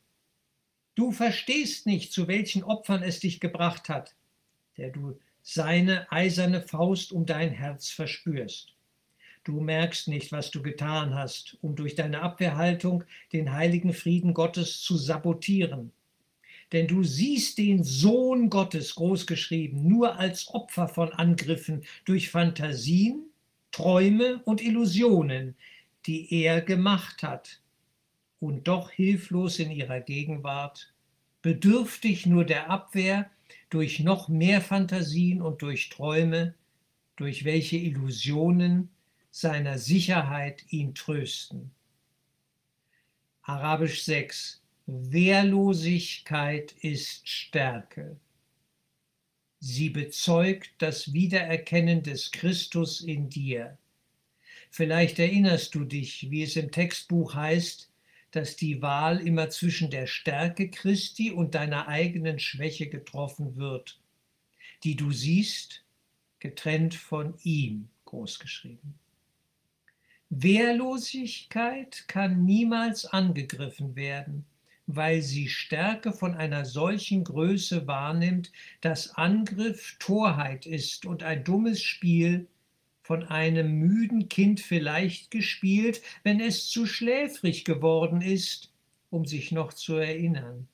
Du 0.94 1.12
verstehst 1.12 1.86
nicht, 1.86 2.12
zu 2.12 2.28
welchen 2.28 2.62
Opfern 2.62 3.02
es 3.02 3.20
dich 3.20 3.40
gebracht 3.40 3.88
hat, 3.88 4.14
der 4.76 4.90
du 4.90 5.18
seine 5.40 6.12
eiserne 6.12 6.60
Faust 6.60 7.10
um 7.10 7.24
dein 7.24 7.52
Herz 7.52 7.88
verspürst. 7.88 8.74
Du 9.44 9.62
merkst 9.62 10.08
nicht, 10.08 10.30
was 10.30 10.50
du 10.50 10.60
getan 10.60 11.14
hast, 11.14 11.56
um 11.62 11.74
durch 11.74 11.94
deine 11.94 12.20
Abwehrhaltung 12.20 13.04
den 13.32 13.50
heiligen 13.50 13.94
Frieden 13.94 14.34
Gottes 14.34 14.82
zu 14.82 14.98
sabotieren. 14.98 15.90
Denn 16.72 16.86
du 16.86 17.02
siehst 17.02 17.56
den 17.56 17.82
Sohn 17.82 18.50
Gottes, 18.50 18.94
großgeschrieben, 18.94 19.88
nur 19.88 20.18
als 20.18 20.48
Opfer 20.52 20.86
von 20.86 21.14
Angriffen 21.14 21.82
durch 22.04 22.28
Fantasien, 22.28 23.30
Träume 23.74 24.40
und 24.44 24.62
Illusionen, 24.62 25.56
die 26.06 26.32
er 26.32 26.60
gemacht 26.60 27.24
hat. 27.24 27.60
Und 28.38 28.68
doch 28.68 28.92
hilflos 28.92 29.58
in 29.58 29.72
ihrer 29.72 30.00
Gegenwart, 30.00 30.94
bedürftig 31.42 32.24
nur 32.24 32.44
der 32.44 32.70
Abwehr 32.70 33.28
durch 33.70 33.98
noch 33.98 34.28
mehr 34.28 34.60
Fantasien 34.60 35.42
und 35.42 35.60
durch 35.60 35.88
Träume, 35.88 36.54
durch 37.16 37.44
welche 37.44 37.76
Illusionen 37.76 38.90
seiner 39.32 39.78
Sicherheit 39.78 40.64
ihn 40.68 40.94
trösten. 40.94 41.72
Arabisch 43.42 44.04
6 44.04 44.62
Wehrlosigkeit 44.86 46.70
ist 46.80 47.28
Stärke. 47.28 48.20
Sie 49.66 49.88
bezeugt 49.88 50.72
das 50.76 51.14
Wiedererkennen 51.14 52.02
des 52.02 52.32
Christus 52.32 53.00
in 53.00 53.30
dir. 53.30 53.78
Vielleicht 54.70 55.18
erinnerst 55.18 55.74
du 55.74 55.84
dich, 55.84 56.30
wie 56.30 56.42
es 56.42 56.56
im 56.56 56.70
Textbuch 56.70 57.34
heißt, 57.34 57.90
dass 58.30 58.56
die 58.56 58.82
Wahl 58.82 59.26
immer 59.26 59.48
zwischen 59.48 59.88
der 59.88 60.06
Stärke 60.06 60.70
Christi 60.70 61.30
und 61.30 61.54
deiner 61.54 61.88
eigenen 61.88 62.38
Schwäche 62.40 62.90
getroffen 62.90 63.56
wird, 63.56 63.98
die 64.82 64.96
du 64.96 65.12
siehst, 65.12 65.82
getrennt 66.40 66.94
von 66.94 67.32
ihm, 67.42 67.88
großgeschrieben. 68.04 68.98
Wehrlosigkeit 70.28 72.04
kann 72.06 72.44
niemals 72.44 73.06
angegriffen 73.06 73.96
werden, 73.96 74.44
weil 74.86 75.22
sie 75.22 75.48
Stärke 75.48 76.12
von 76.12 76.34
einer 76.34 76.64
solchen 76.64 77.24
Größe 77.24 77.86
wahrnimmt, 77.86 78.52
dass 78.80 79.14
Angriff 79.16 79.96
Torheit 79.98 80.66
ist 80.66 81.06
und 81.06 81.22
ein 81.22 81.44
dummes 81.44 81.82
Spiel, 81.82 82.46
von 83.04 83.22
einem 83.24 83.80
müden 83.80 84.30
Kind 84.30 84.60
vielleicht 84.60 85.30
gespielt, 85.30 86.00
wenn 86.22 86.40
es 86.40 86.68
zu 86.70 86.86
schläfrig 86.86 87.64
geworden 87.64 88.22
ist, 88.22 88.72
um 89.10 89.26
sich 89.26 89.52
noch 89.52 89.74
zu 89.74 89.96
erinnern, 89.96 90.66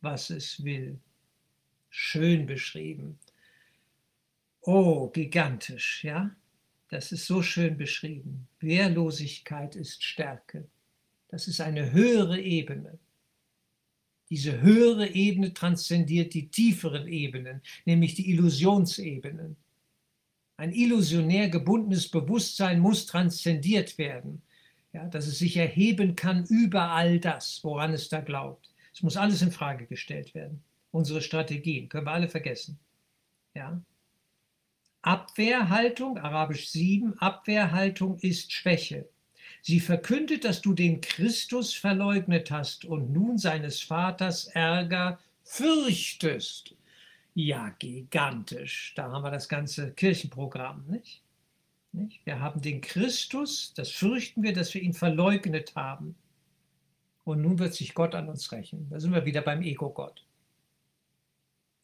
was 0.00 0.30
es 0.30 0.62
will. 0.62 1.00
Schön 1.90 2.46
beschrieben. 2.46 3.18
Oh, 4.60 5.08
gigantisch, 5.08 6.04
ja? 6.04 6.30
Das 6.88 7.10
ist 7.10 7.26
so 7.26 7.42
schön 7.42 7.76
beschrieben. 7.76 8.46
Wehrlosigkeit 8.60 9.74
ist 9.74 10.04
Stärke. 10.04 10.68
Das 11.28 11.48
ist 11.48 11.60
eine 11.60 11.90
höhere 11.90 12.38
Ebene. 12.40 12.98
Diese 14.32 14.62
höhere 14.62 15.08
Ebene 15.08 15.52
transzendiert 15.52 16.32
die 16.32 16.48
tieferen 16.48 17.06
Ebenen, 17.06 17.60
nämlich 17.84 18.14
die 18.14 18.30
Illusionsebenen. 18.30 19.58
Ein 20.56 20.72
illusionär 20.72 21.50
gebundenes 21.50 22.08
Bewusstsein 22.08 22.80
muss 22.80 23.04
transzendiert 23.04 23.98
werden, 23.98 24.40
ja, 24.94 25.04
dass 25.04 25.26
es 25.26 25.38
sich 25.38 25.58
erheben 25.58 26.16
kann 26.16 26.46
über 26.46 26.92
all 26.92 27.20
das, 27.20 27.62
woran 27.62 27.92
es 27.92 28.08
da 28.08 28.22
glaubt. 28.22 28.72
Es 28.94 29.02
muss 29.02 29.18
alles 29.18 29.42
in 29.42 29.52
Frage 29.52 29.84
gestellt 29.84 30.34
werden. 30.34 30.64
Unsere 30.92 31.20
Strategien 31.20 31.90
können 31.90 32.06
wir 32.06 32.12
alle 32.12 32.30
vergessen. 32.30 32.78
Ja. 33.54 33.82
Abwehrhaltung, 35.02 36.16
Arabisch 36.16 36.68
7, 36.68 37.18
Abwehrhaltung 37.18 38.18
ist 38.20 38.50
Schwäche. 38.50 39.10
Sie 39.62 39.78
verkündet, 39.78 40.44
dass 40.44 40.60
du 40.60 40.74
den 40.74 41.00
Christus 41.00 41.72
verleugnet 41.72 42.50
hast 42.50 42.84
und 42.84 43.12
nun 43.12 43.38
seines 43.38 43.80
Vaters 43.80 44.46
Ärger 44.48 45.20
fürchtest. 45.44 46.74
Ja, 47.34 47.70
gigantisch. 47.78 48.92
Da 48.96 49.10
haben 49.10 49.22
wir 49.22 49.30
das 49.30 49.48
ganze 49.48 49.92
Kirchenprogramm, 49.92 50.84
nicht? 50.88 51.22
nicht? 51.92 52.26
Wir 52.26 52.40
haben 52.40 52.60
den 52.60 52.80
Christus, 52.80 53.72
das 53.74 53.90
fürchten 53.90 54.42
wir, 54.42 54.52
dass 54.52 54.74
wir 54.74 54.82
ihn 54.82 54.94
verleugnet 54.94 55.76
haben. 55.76 56.16
Und 57.24 57.40
nun 57.40 57.60
wird 57.60 57.72
sich 57.72 57.94
Gott 57.94 58.16
an 58.16 58.28
uns 58.28 58.50
rächen. 58.50 58.88
Da 58.90 58.98
sind 58.98 59.12
wir 59.12 59.24
wieder 59.24 59.42
beim 59.42 59.62
Ego-Gott. 59.62 60.26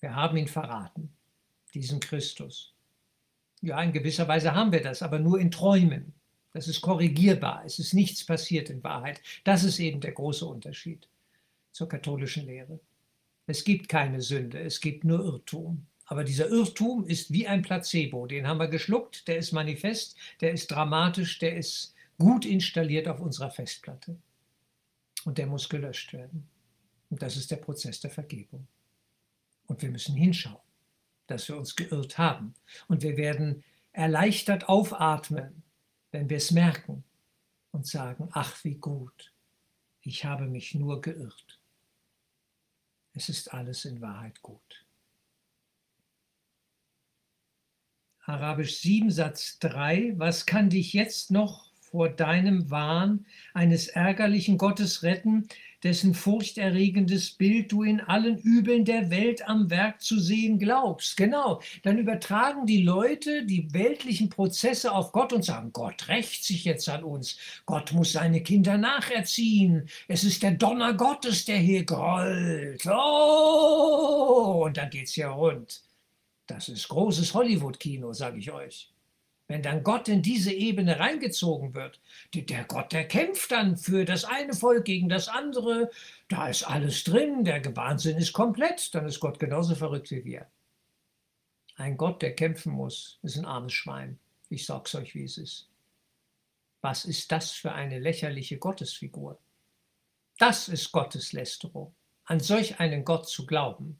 Wir 0.00 0.16
haben 0.16 0.36
ihn 0.36 0.48
verraten, 0.48 1.10
diesen 1.74 2.00
Christus. 2.00 2.74
Ja, 3.60 3.80
in 3.82 3.92
gewisser 3.92 4.26
Weise 4.26 4.52
haben 4.52 4.72
wir 4.72 4.82
das, 4.82 5.00
aber 5.00 5.20
nur 5.20 5.38
in 5.38 5.52
Träumen. 5.52 6.12
Das 6.58 6.66
ist 6.66 6.80
korrigierbar. 6.80 7.62
Es 7.64 7.78
ist 7.78 7.94
nichts 7.94 8.24
passiert 8.24 8.68
in 8.68 8.82
Wahrheit. 8.82 9.22
Das 9.44 9.62
ist 9.62 9.78
eben 9.78 10.00
der 10.00 10.10
große 10.10 10.44
Unterschied 10.44 11.06
zur 11.70 11.88
katholischen 11.88 12.46
Lehre. 12.46 12.80
Es 13.46 13.62
gibt 13.62 13.88
keine 13.88 14.20
Sünde, 14.20 14.58
es 14.58 14.80
gibt 14.80 15.04
nur 15.04 15.24
Irrtum. 15.24 15.86
Aber 16.06 16.24
dieser 16.24 16.48
Irrtum 16.48 17.06
ist 17.06 17.32
wie 17.32 17.46
ein 17.46 17.62
Placebo. 17.62 18.26
Den 18.26 18.48
haben 18.48 18.58
wir 18.58 18.66
geschluckt, 18.66 19.28
der 19.28 19.38
ist 19.38 19.52
manifest, 19.52 20.16
der 20.40 20.50
ist 20.50 20.66
dramatisch, 20.66 21.38
der 21.38 21.56
ist 21.56 21.94
gut 22.18 22.44
installiert 22.44 23.06
auf 23.06 23.20
unserer 23.20 23.52
Festplatte. 23.52 24.16
Und 25.24 25.38
der 25.38 25.46
muss 25.46 25.68
gelöscht 25.68 26.12
werden. 26.12 26.48
Und 27.08 27.22
das 27.22 27.36
ist 27.36 27.52
der 27.52 27.58
Prozess 27.58 28.00
der 28.00 28.10
Vergebung. 28.10 28.66
Und 29.68 29.80
wir 29.80 29.92
müssen 29.92 30.16
hinschauen, 30.16 30.58
dass 31.28 31.46
wir 31.48 31.56
uns 31.56 31.76
geirrt 31.76 32.18
haben. 32.18 32.54
Und 32.88 33.04
wir 33.04 33.16
werden 33.16 33.62
erleichtert 33.92 34.68
aufatmen, 34.68 35.62
wenn 36.10 36.28
wir 36.28 36.38
es 36.38 36.50
merken 36.50 37.04
und 37.70 37.86
sagen, 37.86 38.28
ach 38.32 38.64
wie 38.64 38.76
gut, 38.76 39.34
ich 40.00 40.24
habe 40.24 40.46
mich 40.46 40.74
nur 40.74 41.00
geirrt 41.00 41.58
es 43.18 43.28
ist 43.28 43.52
alles 43.52 43.84
in 43.84 44.00
Wahrheit 44.00 44.40
gut. 44.42 44.86
Arabisch 48.20 48.76
7 48.76 49.10
Satz 49.10 49.58
3, 49.58 50.14
was 50.18 50.46
kann 50.46 50.70
dich 50.70 50.92
jetzt 50.92 51.30
noch 51.30 51.72
vor 51.80 52.10
deinem 52.10 52.70
Wahn 52.70 53.26
eines 53.54 53.88
ärgerlichen 53.88 54.56
Gottes 54.56 55.02
retten, 55.02 55.48
dessen 55.82 56.14
furchterregendes 56.14 57.30
Bild 57.30 57.70
du 57.72 57.82
in 57.82 58.00
allen 58.00 58.38
Übeln 58.38 58.84
der 58.84 59.10
Welt 59.10 59.48
am 59.48 59.70
Werk 59.70 60.02
zu 60.02 60.18
sehen 60.18 60.58
glaubst. 60.58 61.16
Genau, 61.16 61.60
dann 61.82 61.98
übertragen 61.98 62.66
die 62.66 62.82
Leute 62.82 63.44
die 63.44 63.72
weltlichen 63.72 64.28
Prozesse 64.28 64.92
auf 64.92 65.12
Gott 65.12 65.32
und 65.32 65.44
sagen, 65.44 65.72
Gott 65.72 66.08
rächt 66.08 66.44
sich 66.44 66.64
jetzt 66.64 66.88
an 66.88 67.04
uns, 67.04 67.36
Gott 67.66 67.92
muss 67.92 68.12
seine 68.12 68.42
Kinder 68.42 68.76
nacherziehen, 68.76 69.88
es 70.08 70.24
ist 70.24 70.42
der 70.42 70.52
Donner 70.52 70.94
Gottes, 70.94 71.44
der 71.44 71.58
hier 71.58 71.84
grollt. 71.84 72.84
Oh, 72.86 74.64
und 74.64 74.76
dann 74.76 74.90
geht's 74.90 75.12
hier 75.12 75.28
rund. 75.28 75.82
Das 76.46 76.68
ist 76.68 76.88
großes 76.88 77.34
Hollywood-Kino, 77.34 78.12
sage 78.12 78.38
ich 78.38 78.50
euch. 78.50 78.90
Wenn 79.48 79.62
dann 79.62 79.82
Gott 79.82 80.08
in 80.08 80.20
diese 80.20 80.52
Ebene 80.52 81.00
reingezogen 81.00 81.72
wird, 81.72 82.02
der 82.34 82.64
Gott, 82.64 82.92
der 82.92 83.08
kämpft 83.08 83.50
dann 83.50 83.78
für 83.78 84.04
das 84.04 84.24
eine 84.24 84.52
Volk 84.52 84.84
gegen 84.84 85.08
das 85.08 85.28
andere, 85.28 85.90
da 86.28 86.48
ist 86.48 86.64
alles 86.64 87.02
drin, 87.04 87.44
der 87.44 87.74
Wahnsinn 87.74 88.18
ist 88.18 88.34
komplett, 88.34 88.94
dann 88.94 89.06
ist 89.06 89.20
Gott 89.20 89.38
genauso 89.38 89.74
verrückt 89.74 90.10
wie 90.10 90.24
wir. 90.26 90.46
Ein 91.76 91.96
Gott, 91.96 92.20
der 92.20 92.34
kämpfen 92.34 92.72
muss, 92.72 93.18
ist 93.22 93.38
ein 93.38 93.46
armes 93.46 93.72
Schwein. 93.72 94.18
Ich 94.50 94.66
sag's 94.66 94.94
euch, 94.94 95.14
wie 95.14 95.24
es 95.24 95.38
ist. 95.38 95.70
Was 96.82 97.06
ist 97.06 97.32
das 97.32 97.52
für 97.52 97.72
eine 97.72 97.98
lächerliche 97.98 98.58
Gottesfigur? 98.58 99.38
Das 100.36 100.68
ist 100.68 100.92
Gotteslästerung, 100.92 101.94
an 102.24 102.40
solch 102.40 102.80
einen 102.80 103.02
Gott 103.02 103.26
zu 103.26 103.46
glauben. 103.46 103.98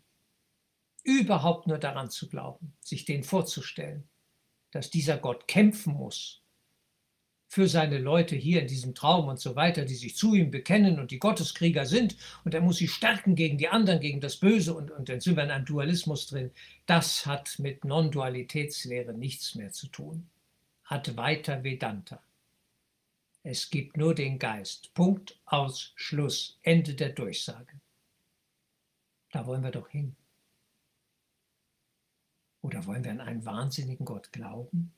Überhaupt 1.05 1.67
nur 1.67 1.79
daran 1.79 2.11
zu 2.11 2.29
glauben, 2.29 2.75
sich 2.81 3.07
den 3.07 3.25
vorzustellen 3.25 4.07
dass 4.71 4.91
dieser 4.91 5.19
Gott 5.19 5.49
kämpfen 5.49 5.95
muss 5.95 6.43
für 7.49 7.67
seine 7.67 7.99
Leute 7.99 8.37
hier 8.37 8.61
in 8.61 8.69
diesem 8.69 8.95
Traum 8.95 9.29
und 9.29 9.41
so 9.41 9.57
weiter, 9.57 9.87
die 9.87 9.95
sich 9.95 10.15
zu 10.17 10.35
ihm 10.35 10.51
bekennen 10.51 11.01
und 11.01 11.11
die 11.11 11.19
Gotteskrieger 11.19 11.87
sind 11.87 12.17
und 12.45 12.53
er 12.53 12.61
muss 12.61 12.77
sie 12.77 12.89
stärken 12.89 13.35
gegen 13.35 13.57
die 13.57 13.69
anderen, 13.69 14.01
gegen 14.01 14.21
das 14.21 14.37
Böse 14.37 14.75
und, 14.75 14.91
und 14.91 15.09
dann 15.09 15.21
sind 15.21 15.37
wir 15.37 15.45
in 15.45 15.51
einem 15.51 15.65
Dualismus 15.65 16.27
drin. 16.27 16.51
Das 16.85 17.25
hat 17.25 17.59
mit 17.59 17.85
Non-Dualitätslehre 17.85 19.15
nichts 19.15 19.55
mehr 19.55 19.73
zu 19.73 19.89
tun. 19.89 20.29
Hat 20.85 21.17
weiter 21.17 21.65
Vedanta. 21.65 22.23
Es 23.43 23.71
gibt 23.71 23.97
nur 23.97 24.15
den 24.15 24.39
Geist. 24.39 24.93
Punkt, 24.93 25.39
aus, 25.47 25.93
Schluss, 25.97 26.59
Ende 26.63 26.95
der 26.95 27.11
Durchsage. 27.11 27.81
Da 29.33 29.47
wollen 29.47 29.63
wir 29.63 29.71
doch 29.71 29.89
hin. 29.89 30.17
Oder 32.69 32.85
wollen 32.85 33.03
wir 33.03 33.13
an 33.13 33.23
einen 33.23 33.47
wahnsinnigen 33.47 34.05
Gott 34.05 34.31
glauben? 34.31 34.93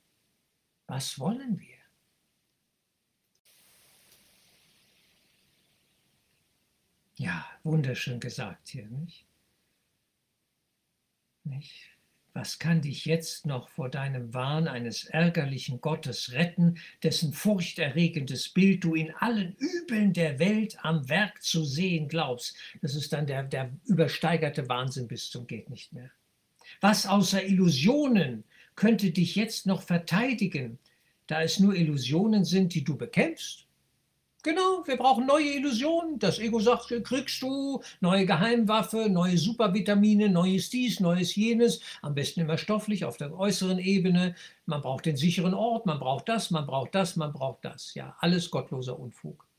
Was 0.88 1.20
wollen 1.20 1.60
wir? 1.60 1.76
Ja, 7.14 7.46
wunderschön 7.62 8.18
gesagt 8.18 8.70
hier, 8.70 8.88
nicht? 8.88 9.24
nicht? 11.44 11.96
Was 12.32 12.58
kann 12.58 12.82
dich 12.82 13.04
jetzt 13.04 13.46
noch 13.46 13.68
vor 13.68 13.88
deinem 13.88 14.34
Wahn 14.34 14.66
eines 14.66 15.04
ärgerlichen 15.04 15.80
Gottes 15.80 16.32
retten, 16.32 16.76
dessen 17.04 17.32
furchterregendes 17.32 18.48
Bild 18.48 18.82
du 18.82 18.96
in 18.96 19.14
allen 19.14 19.54
Übeln 19.54 20.12
der 20.12 20.40
Welt 20.40 20.76
am 20.84 21.08
Werk 21.08 21.40
zu 21.40 21.64
sehen 21.64 22.08
glaubst? 22.08 22.56
Das 22.82 22.96
ist 22.96 23.12
dann 23.12 23.28
der, 23.28 23.44
der 23.44 23.70
übersteigerte 23.84 24.68
Wahnsinn 24.68 25.06
bis 25.06 25.30
zum 25.30 25.46
geht 25.46 25.70
nicht 25.70 25.92
mehr. 25.92 26.10
Was 26.80 27.06
außer 27.06 27.44
Illusionen 27.44 28.44
könnte 28.76 29.10
dich 29.10 29.36
jetzt 29.36 29.66
noch 29.66 29.82
verteidigen, 29.82 30.78
da 31.26 31.42
es 31.42 31.60
nur 31.60 31.74
Illusionen 31.74 32.44
sind, 32.44 32.74
die 32.74 32.84
du 32.84 32.96
bekämpfst? 32.96 33.66
Genau, 34.42 34.82
wir 34.86 34.96
brauchen 34.96 35.26
neue 35.26 35.52
Illusionen. 35.56 36.18
Das 36.18 36.38
Ego 36.38 36.60
sagt, 36.60 36.88
kriegst 37.04 37.42
du 37.42 37.82
neue 38.00 38.24
Geheimwaffe, 38.24 39.10
neue 39.10 39.36
Supervitamine, 39.36 40.30
neues 40.30 40.70
dies, 40.70 40.98
neues 40.98 41.34
jenes, 41.36 41.80
am 42.00 42.14
besten 42.14 42.40
immer 42.40 42.56
stofflich 42.56 43.04
auf 43.04 43.18
der 43.18 43.38
äußeren 43.38 43.78
Ebene. 43.78 44.34
Man 44.64 44.80
braucht 44.80 45.04
den 45.04 45.18
sicheren 45.18 45.52
Ort, 45.52 45.84
man 45.84 45.98
braucht 45.98 46.30
das, 46.30 46.50
man 46.50 46.66
braucht 46.66 46.94
das, 46.94 47.16
man 47.16 47.34
braucht 47.34 47.66
das. 47.66 47.92
Ja, 47.92 48.16
alles 48.20 48.50
gottloser 48.50 48.98
Unfug. 48.98 49.49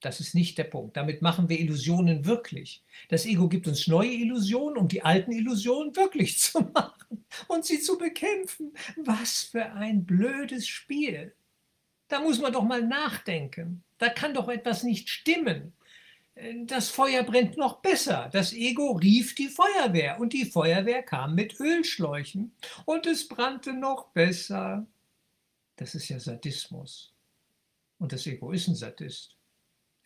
Das 0.00 0.20
ist 0.20 0.34
nicht 0.34 0.58
der 0.58 0.64
Punkt. 0.64 0.96
Damit 0.96 1.22
machen 1.22 1.48
wir 1.48 1.58
Illusionen 1.58 2.26
wirklich. 2.26 2.82
Das 3.08 3.24
Ego 3.24 3.48
gibt 3.48 3.66
uns 3.66 3.86
neue 3.86 4.12
Illusionen, 4.12 4.76
um 4.76 4.88
die 4.88 5.02
alten 5.02 5.32
Illusionen 5.32 5.96
wirklich 5.96 6.38
zu 6.40 6.60
machen 6.60 7.24
und 7.48 7.64
sie 7.64 7.80
zu 7.80 7.96
bekämpfen. 7.96 8.72
Was 9.04 9.44
für 9.44 9.72
ein 9.72 10.04
blödes 10.04 10.66
Spiel. 10.66 11.34
Da 12.08 12.20
muss 12.20 12.40
man 12.40 12.52
doch 12.52 12.62
mal 12.62 12.82
nachdenken. 12.82 13.82
Da 13.98 14.08
kann 14.10 14.34
doch 14.34 14.48
etwas 14.48 14.82
nicht 14.82 15.08
stimmen. 15.08 15.72
Das 16.66 16.90
Feuer 16.90 17.22
brennt 17.22 17.56
noch 17.56 17.80
besser. 17.80 18.28
Das 18.30 18.52
Ego 18.52 18.92
rief 18.92 19.34
die 19.34 19.48
Feuerwehr 19.48 20.20
und 20.20 20.34
die 20.34 20.44
Feuerwehr 20.44 21.02
kam 21.02 21.34
mit 21.34 21.58
Ölschläuchen 21.58 22.52
und 22.84 23.06
es 23.06 23.26
brannte 23.26 23.72
noch 23.72 24.08
besser. 24.08 24.86
Das 25.76 25.94
ist 25.94 26.10
ja 26.10 26.20
Sadismus. 26.20 27.14
Und 27.98 28.12
das 28.12 28.26
Ego 28.26 28.52
ist 28.52 28.68
ein 28.68 28.74
Sadist. 28.74 29.35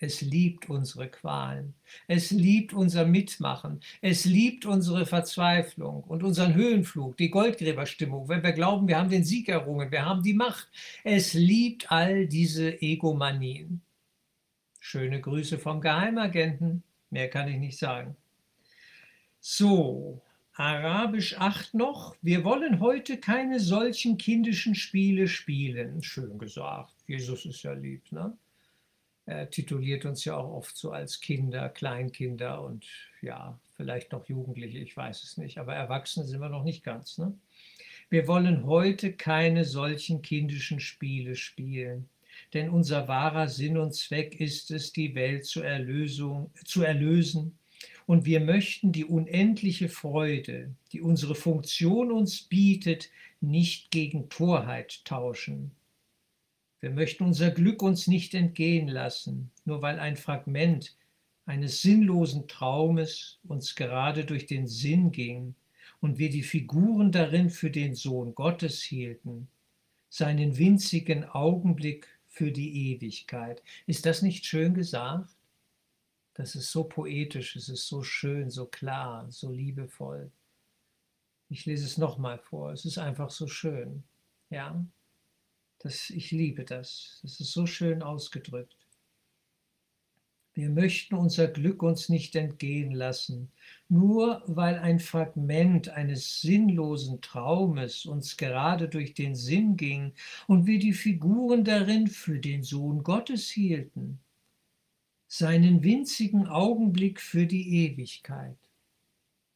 Es 0.02 0.22
liebt 0.22 0.70
unsere 0.70 1.08
Qualen. 1.08 1.74
Es 2.08 2.30
liebt 2.30 2.72
unser 2.72 3.04
Mitmachen. 3.04 3.80
Es 4.00 4.24
liebt 4.24 4.64
unsere 4.64 5.04
Verzweiflung 5.04 6.02
und 6.04 6.22
unseren 6.22 6.54
Höhenflug, 6.54 7.18
die 7.18 7.28
Goldgräberstimmung, 7.28 8.26
wenn 8.26 8.42
wir 8.42 8.52
glauben, 8.52 8.88
wir 8.88 8.98
haben 8.98 9.10
den 9.10 9.24
Sieg 9.24 9.50
errungen, 9.50 9.92
wir 9.92 10.06
haben 10.06 10.22
die 10.22 10.32
Macht. 10.32 10.68
Es 11.04 11.34
liebt 11.34 11.92
all 11.92 12.26
diese 12.26 12.80
Egomanien. 12.80 13.82
Schöne 14.80 15.20
Grüße 15.20 15.58
vom 15.58 15.82
Geheimagenten. 15.82 16.82
Mehr 17.10 17.28
kann 17.28 17.48
ich 17.48 17.58
nicht 17.58 17.78
sagen. 17.78 18.16
So, 19.38 20.22
Arabisch 20.54 21.36
8 21.38 21.74
noch. 21.74 22.16
Wir 22.22 22.42
wollen 22.44 22.80
heute 22.80 23.18
keine 23.18 23.60
solchen 23.60 24.16
kindischen 24.16 24.74
Spiele 24.74 25.28
spielen. 25.28 26.02
Schön 26.02 26.38
gesagt. 26.38 26.94
Jesus 27.06 27.44
ist 27.44 27.62
ja 27.62 27.72
lieb, 27.72 28.10
ne? 28.12 28.32
Er 29.30 29.48
tituliert 29.48 30.04
uns 30.06 30.24
ja 30.24 30.36
auch 30.36 30.52
oft 30.52 30.76
so 30.76 30.90
als 30.90 31.20
Kinder, 31.20 31.68
Kleinkinder 31.68 32.64
und 32.64 32.84
ja, 33.22 33.56
vielleicht 33.76 34.10
noch 34.10 34.28
Jugendliche, 34.28 34.78
ich 34.78 34.96
weiß 34.96 35.22
es 35.22 35.36
nicht, 35.36 35.58
aber 35.58 35.72
Erwachsene 35.72 36.26
sind 36.26 36.40
wir 36.40 36.48
noch 36.48 36.64
nicht 36.64 36.82
ganz. 36.82 37.16
Ne? 37.16 37.32
Wir 38.08 38.26
wollen 38.26 38.66
heute 38.66 39.12
keine 39.12 39.64
solchen 39.64 40.20
kindischen 40.20 40.80
Spiele 40.80 41.36
spielen, 41.36 42.08
denn 42.54 42.70
unser 42.70 43.06
wahrer 43.06 43.46
Sinn 43.46 43.78
und 43.78 43.94
Zweck 43.94 44.40
ist 44.40 44.72
es, 44.72 44.92
die 44.92 45.14
Welt 45.14 45.44
zur 45.44 45.64
Erlösung, 45.64 46.50
zu 46.64 46.82
erlösen 46.82 47.56
und 48.06 48.24
wir 48.24 48.40
möchten 48.40 48.90
die 48.90 49.04
unendliche 49.04 49.88
Freude, 49.88 50.74
die 50.90 51.02
unsere 51.02 51.36
Funktion 51.36 52.10
uns 52.10 52.42
bietet, 52.42 53.10
nicht 53.40 53.92
gegen 53.92 54.28
Torheit 54.28 55.04
tauschen. 55.04 55.70
Wir 56.80 56.90
möchten 56.90 57.24
unser 57.24 57.50
Glück 57.50 57.82
uns 57.82 58.06
nicht 58.06 58.34
entgehen 58.34 58.88
lassen, 58.88 59.50
nur 59.64 59.82
weil 59.82 59.98
ein 59.98 60.16
Fragment 60.16 60.96
eines 61.44 61.82
sinnlosen 61.82 62.48
Traumes 62.48 63.38
uns 63.46 63.74
gerade 63.74 64.24
durch 64.24 64.46
den 64.46 64.66
Sinn 64.66 65.12
ging 65.12 65.54
und 66.00 66.18
wir 66.18 66.30
die 66.30 66.42
Figuren 66.42 67.12
darin 67.12 67.50
für 67.50 67.70
den 67.70 67.94
Sohn 67.94 68.34
Gottes 68.34 68.82
hielten, 68.82 69.48
seinen 70.08 70.56
winzigen 70.56 71.24
Augenblick 71.24 72.08
für 72.28 72.50
die 72.50 72.92
Ewigkeit. 72.92 73.62
Ist 73.86 74.06
das 74.06 74.22
nicht 74.22 74.46
schön 74.46 74.72
gesagt? 74.72 75.34
Das 76.34 76.54
ist 76.54 76.70
so 76.70 76.84
poetisch, 76.84 77.56
es 77.56 77.68
ist 77.68 77.86
so 77.86 78.02
schön, 78.02 78.48
so 78.48 78.64
klar, 78.66 79.30
so 79.30 79.50
liebevoll. 79.50 80.30
Ich 81.50 81.66
lese 81.66 81.84
es 81.84 81.98
nochmal 81.98 82.38
vor, 82.38 82.72
es 82.72 82.84
ist 82.84 82.96
einfach 82.96 83.30
so 83.30 83.46
schön. 83.46 84.04
Ja, 84.48 84.82
das, 85.80 86.10
ich 86.10 86.30
liebe 86.30 86.64
das. 86.64 87.18
Das 87.22 87.40
ist 87.40 87.52
so 87.52 87.66
schön 87.66 88.02
ausgedrückt. 88.02 88.76
Wir 90.52 90.68
möchten 90.68 91.14
unser 91.14 91.46
Glück 91.46 91.82
uns 91.82 92.08
nicht 92.08 92.34
entgehen 92.34 92.90
lassen, 92.90 93.50
nur 93.88 94.42
weil 94.46 94.78
ein 94.78 94.98
Fragment 94.98 95.88
eines 95.88 96.42
sinnlosen 96.42 97.20
Traumes 97.20 98.04
uns 98.04 98.36
gerade 98.36 98.88
durch 98.88 99.14
den 99.14 99.34
Sinn 99.34 99.76
ging 99.76 100.12
und 100.48 100.66
wir 100.66 100.78
die 100.78 100.92
Figuren 100.92 101.64
darin 101.64 102.08
für 102.08 102.38
den 102.40 102.62
Sohn 102.64 103.04
Gottes 103.04 103.48
hielten, 103.48 104.18
seinen 105.28 105.84
winzigen 105.84 106.48
Augenblick 106.48 107.20
für 107.20 107.46
die 107.46 107.86
Ewigkeit. 107.86 108.58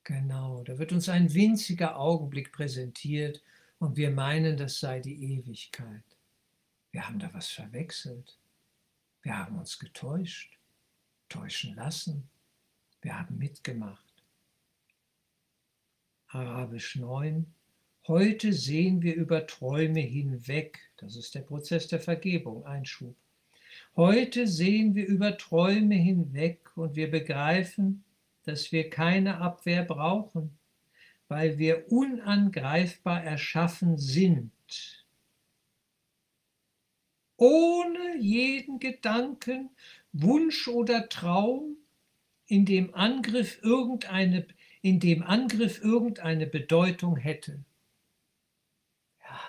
Genau, 0.04 0.62
da 0.62 0.78
wird 0.78 0.92
uns 0.92 1.08
ein 1.08 1.34
winziger 1.34 1.98
Augenblick 1.98 2.52
präsentiert 2.52 3.42
und 3.78 3.96
wir 3.96 4.10
meinen, 4.10 4.56
das 4.56 4.78
sei 4.78 5.00
die 5.00 5.34
Ewigkeit. 5.34 6.13
Wir 6.94 7.08
haben 7.08 7.18
da 7.18 7.28
was 7.32 7.48
verwechselt. 7.48 8.38
Wir 9.22 9.36
haben 9.36 9.58
uns 9.58 9.80
getäuscht, 9.80 10.60
täuschen 11.28 11.74
lassen. 11.74 12.28
Wir 13.02 13.18
haben 13.18 13.36
mitgemacht. 13.36 14.22
Arabisch 16.28 16.94
9. 16.94 17.52
Heute 18.06 18.52
sehen 18.52 19.02
wir 19.02 19.16
über 19.16 19.44
Träume 19.48 19.98
hinweg. 19.98 20.88
Das 20.96 21.16
ist 21.16 21.34
der 21.34 21.40
Prozess 21.40 21.88
der 21.88 21.98
Vergebung, 21.98 22.64
Einschub. 22.64 23.16
Heute 23.96 24.46
sehen 24.46 24.94
wir 24.94 25.08
über 25.08 25.36
Träume 25.36 25.96
hinweg 25.96 26.60
und 26.76 26.94
wir 26.94 27.10
begreifen, 27.10 28.04
dass 28.44 28.70
wir 28.70 28.88
keine 28.88 29.38
Abwehr 29.38 29.82
brauchen, 29.82 30.56
weil 31.26 31.58
wir 31.58 31.90
unangreifbar 31.90 33.24
erschaffen 33.24 33.98
sind 33.98 35.03
ohne 37.36 38.16
jeden 38.18 38.78
Gedanken, 38.78 39.70
Wunsch 40.12 40.68
oder 40.68 41.08
Traum, 41.08 41.76
in 42.46 42.66
dem 42.66 42.94
Angriff 42.94 43.62
irgendeine, 43.62 44.46
in 44.82 45.00
dem 45.00 45.22
Angriff 45.22 45.82
irgendeine 45.82 46.46
Bedeutung 46.46 47.16
hätte. 47.16 47.64
Ja, 49.22 49.40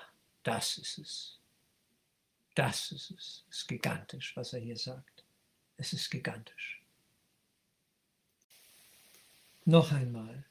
das 0.43 0.77
ist 0.77 0.97
es. 0.97 1.39
Das 2.55 2.91
ist 2.91 3.11
es. 3.11 3.43
Es 3.49 3.57
ist 3.57 3.67
gigantisch, 3.67 4.35
was 4.35 4.53
er 4.53 4.59
hier 4.59 4.77
sagt. 4.77 5.23
Es 5.77 5.91
ist 5.91 6.09
gigantisch. 6.09 6.81
Noch 9.65 9.91
einmal. 9.91 10.45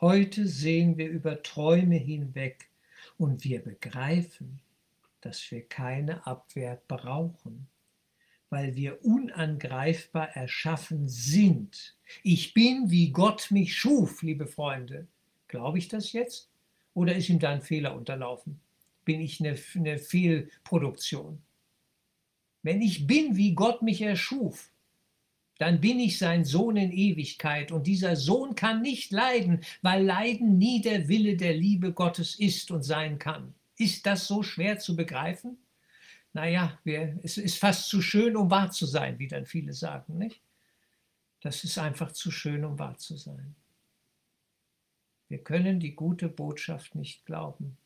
Heute 0.00 0.48
sehen 0.48 0.98
wir 0.98 1.08
über 1.08 1.42
Träume 1.42 1.96
hinweg 1.96 2.68
und 3.16 3.44
wir 3.44 3.62
begreifen, 3.62 4.60
dass 5.26 5.50
wir 5.50 5.62
keine 5.62 6.24
Abwehr 6.24 6.80
brauchen, 6.86 7.66
weil 8.48 8.76
wir 8.76 9.04
unangreifbar 9.04 10.28
erschaffen 10.36 11.08
sind. 11.08 11.96
Ich 12.22 12.54
bin, 12.54 12.90
wie 12.90 13.10
Gott 13.10 13.50
mich 13.50 13.74
schuf, 13.74 14.22
liebe 14.22 14.46
Freunde. 14.46 15.08
Glaube 15.48 15.78
ich 15.78 15.88
das 15.88 16.12
jetzt? 16.12 16.48
Oder 16.94 17.16
ist 17.16 17.28
ihm 17.28 17.40
da 17.40 17.50
ein 17.50 17.60
Fehler 17.60 17.96
unterlaufen? 17.96 18.60
Bin 19.04 19.20
ich 19.20 19.40
eine, 19.40 19.58
eine 19.74 19.98
Fehlproduktion? 19.98 21.42
Wenn 22.62 22.80
ich 22.80 23.08
bin, 23.08 23.36
wie 23.36 23.54
Gott 23.54 23.82
mich 23.82 24.02
erschuf, 24.02 24.70
dann 25.58 25.80
bin 25.80 25.98
ich 25.98 26.18
sein 26.18 26.44
Sohn 26.44 26.76
in 26.76 26.92
Ewigkeit 26.92 27.72
und 27.72 27.88
dieser 27.88 28.14
Sohn 28.14 28.54
kann 28.54 28.80
nicht 28.80 29.10
leiden, 29.10 29.62
weil 29.82 30.04
Leiden 30.04 30.56
nie 30.56 30.82
der 30.82 31.08
Wille 31.08 31.36
der 31.36 31.54
Liebe 31.54 31.92
Gottes 31.92 32.38
ist 32.38 32.70
und 32.70 32.84
sein 32.84 33.18
kann. 33.18 33.54
Ist 33.76 34.06
das 34.06 34.26
so 34.26 34.42
schwer 34.42 34.78
zu 34.78 34.96
begreifen? 34.96 35.58
Naja, 36.32 36.78
wir, 36.84 37.18
es 37.22 37.38
ist 37.38 37.58
fast 37.58 37.88
zu 37.88 38.02
schön, 38.02 38.36
um 38.36 38.50
wahr 38.50 38.70
zu 38.70 38.86
sein, 38.86 39.18
wie 39.18 39.28
dann 39.28 39.46
viele 39.46 39.72
sagen, 39.72 40.18
nicht? 40.18 40.42
Das 41.40 41.64
ist 41.64 41.78
einfach 41.78 42.12
zu 42.12 42.30
schön, 42.30 42.64
um 42.64 42.78
wahr 42.78 42.98
zu 42.98 43.16
sein. 43.16 43.54
Wir 45.28 45.42
können 45.42 45.80
die 45.80 45.94
gute 45.94 46.28
Botschaft 46.28 46.94
nicht 46.94 47.24
glauben, 47.26 47.76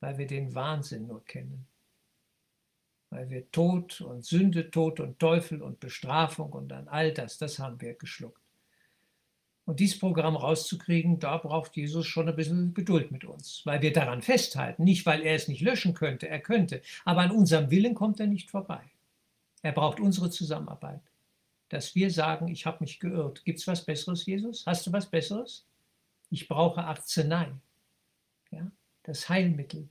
weil 0.00 0.18
wir 0.18 0.26
den 0.26 0.54
Wahnsinn 0.54 1.06
nur 1.06 1.24
kennen. 1.24 1.66
Weil 3.10 3.30
wir 3.30 3.50
Tod 3.50 4.00
und 4.00 4.24
Sünde, 4.24 4.70
Tod 4.70 5.00
und 5.00 5.18
Teufel 5.18 5.62
und 5.62 5.80
Bestrafung 5.80 6.52
und 6.52 6.68
dann 6.68 6.88
all 6.88 7.12
das, 7.12 7.38
das 7.38 7.58
haben 7.58 7.80
wir 7.80 7.94
geschluckt. 7.94 8.42
Und 9.68 9.80
dieses 9.80 9.98
Programm 9.98 10.34
rauszukriegen, 10.34 11.18
da 11.18 11.36
braucht 11.36 11.76
Jesus 11.76 12.06
schon 12.06 12.26
ein 12.26 12.34
bisschen 12.34 12.72
Geduld 12.72 13.12
mit 13.12 13.26
uns, 13.26 13.60
weil 13.66 13.82
wir 13.82 13.92
daran 13.92 14.22
festhalten. 14.22 14.82
Nicht, 14.82 15.04
weil 15.04 15.20
er 15.20 15.34
es 15.34 15.46
nicht 15.46 15.60
löschen 15.60 15.92
könnte, 15.92 16.26
er 16.26 16.40
könnte, 16.40 16.80
aber 17.04 17.20
an 17.20 17.32
unserem 17.32 17.70
Willen 17.70 17.94
kommt 17.94 18.18
er 18.18 18.28
nicht 18.28 18.50
vorbei. 18.50 18.80
Er 19.60 19.72
braucht 19.72 20.00
unsere 20.00 20.30
Zusammenarbeit. 20.30 21.02
Dass 21.68 21.94
wir 21.94 22.10
sagen, 22.10 22.48
ich 22.48 22.64
habe 22.64 22.78
mich 22.80 22.98
geirrt. 22.98 23.44
Gibt 23.44 23.58
es 23.58 23.66
was 23.66 23.84
Besseres, 23.84 24.24
Jesus? 24.24 24.64
Hast 24.64 24.86
du 24.86 24.92
was 24.92 25.04
Besseres? 25.04 25.66
Ich 26.30 26.48
brauche 26.48 26.82
Arznei. 26.82 27.52
Ja? 28.50 28.70
Das 29.02 29.28
Heilmittel. 29.28 29.86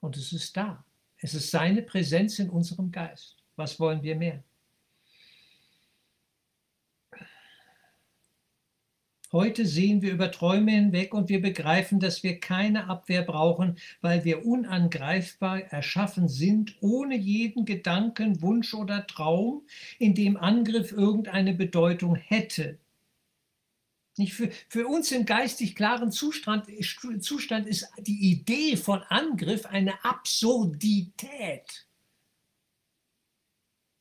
Und 0.00 0.16
es 0.16 0.32
ist 0.32 0.56
da. 0.56 0.82
Es 1.18 1.34
ist 1.34 1.50
seine 1.50 1.82
Präsenz 1.82 2.38
in 2.38 2.48
unserem 2.48 2.90
Geist. 2.90 3.36
Was 3.56 3.78
wollen 3.78 4.02
wir 4.02 4.16
mehr? 4.16 4.42
Heute 9.32 9.64
sehen 9.64 10.02
wir 10.02 10.12
über 10.12 10.32
Träume 10.32 10.72
hinweg 10.72 11.14
und 11.14 11.28
wir 11.28 11.40
begreifen, 11.40 12.00
dass 12.00 12.24
wir 12.24 12.40
keine 12.40 12.88
Abwehr 12.88 13.22
brauchen, 13.22 13.78
weil 14.00 14.24
wir 14.24 14.44
unangreifbar 14.44 15.60
erschaffen 15.60 16.28
sind, 16.28 16.74
ohne 16.80 17.16
jeden 17.16 17.64
Gedanken, 17.64 18.42
Wunsch 18.42 18.74
oder 18.74 19.06
Traum, 19.06 19.62
in 20.00 20.16
dem 20.16 20.36
Angriff 20.36 20.90
irgendeine 20.90 21.54
Bedeutung 21.54 22.16
hätte. 22.16 22.78
Für, 24.28 24.50
für 24.68 24.88
uns 24.88 25.12
im 25.12 25.24
geistig 25.24 25.76
klaren 25.76 26.10
Zustand, 26.10 26.66
Zustand 27.20 27.68
ist 27.68 27.88
die 28.00 28.32
Idee 28.32 28.76
von 28.76 29.00
Angriff 29.04 29.64
eine 29.64 30.04
Absurdität. 30.04 31.86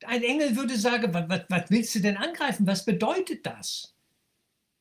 Ein 0.04 0.24
Engel 0.24 0.56
würde 0.56 0.76
sagen, 0.76 1.14
was, 1.14 1.44
was 1.50 1.70
willst 1.70 1.94
du 1.94 2.00
denn 2.00 2.18
angreifen? 2.18 2.66
Was 2.66 2.84
bedeutet 2.84 3.46
das? 3.46 3.94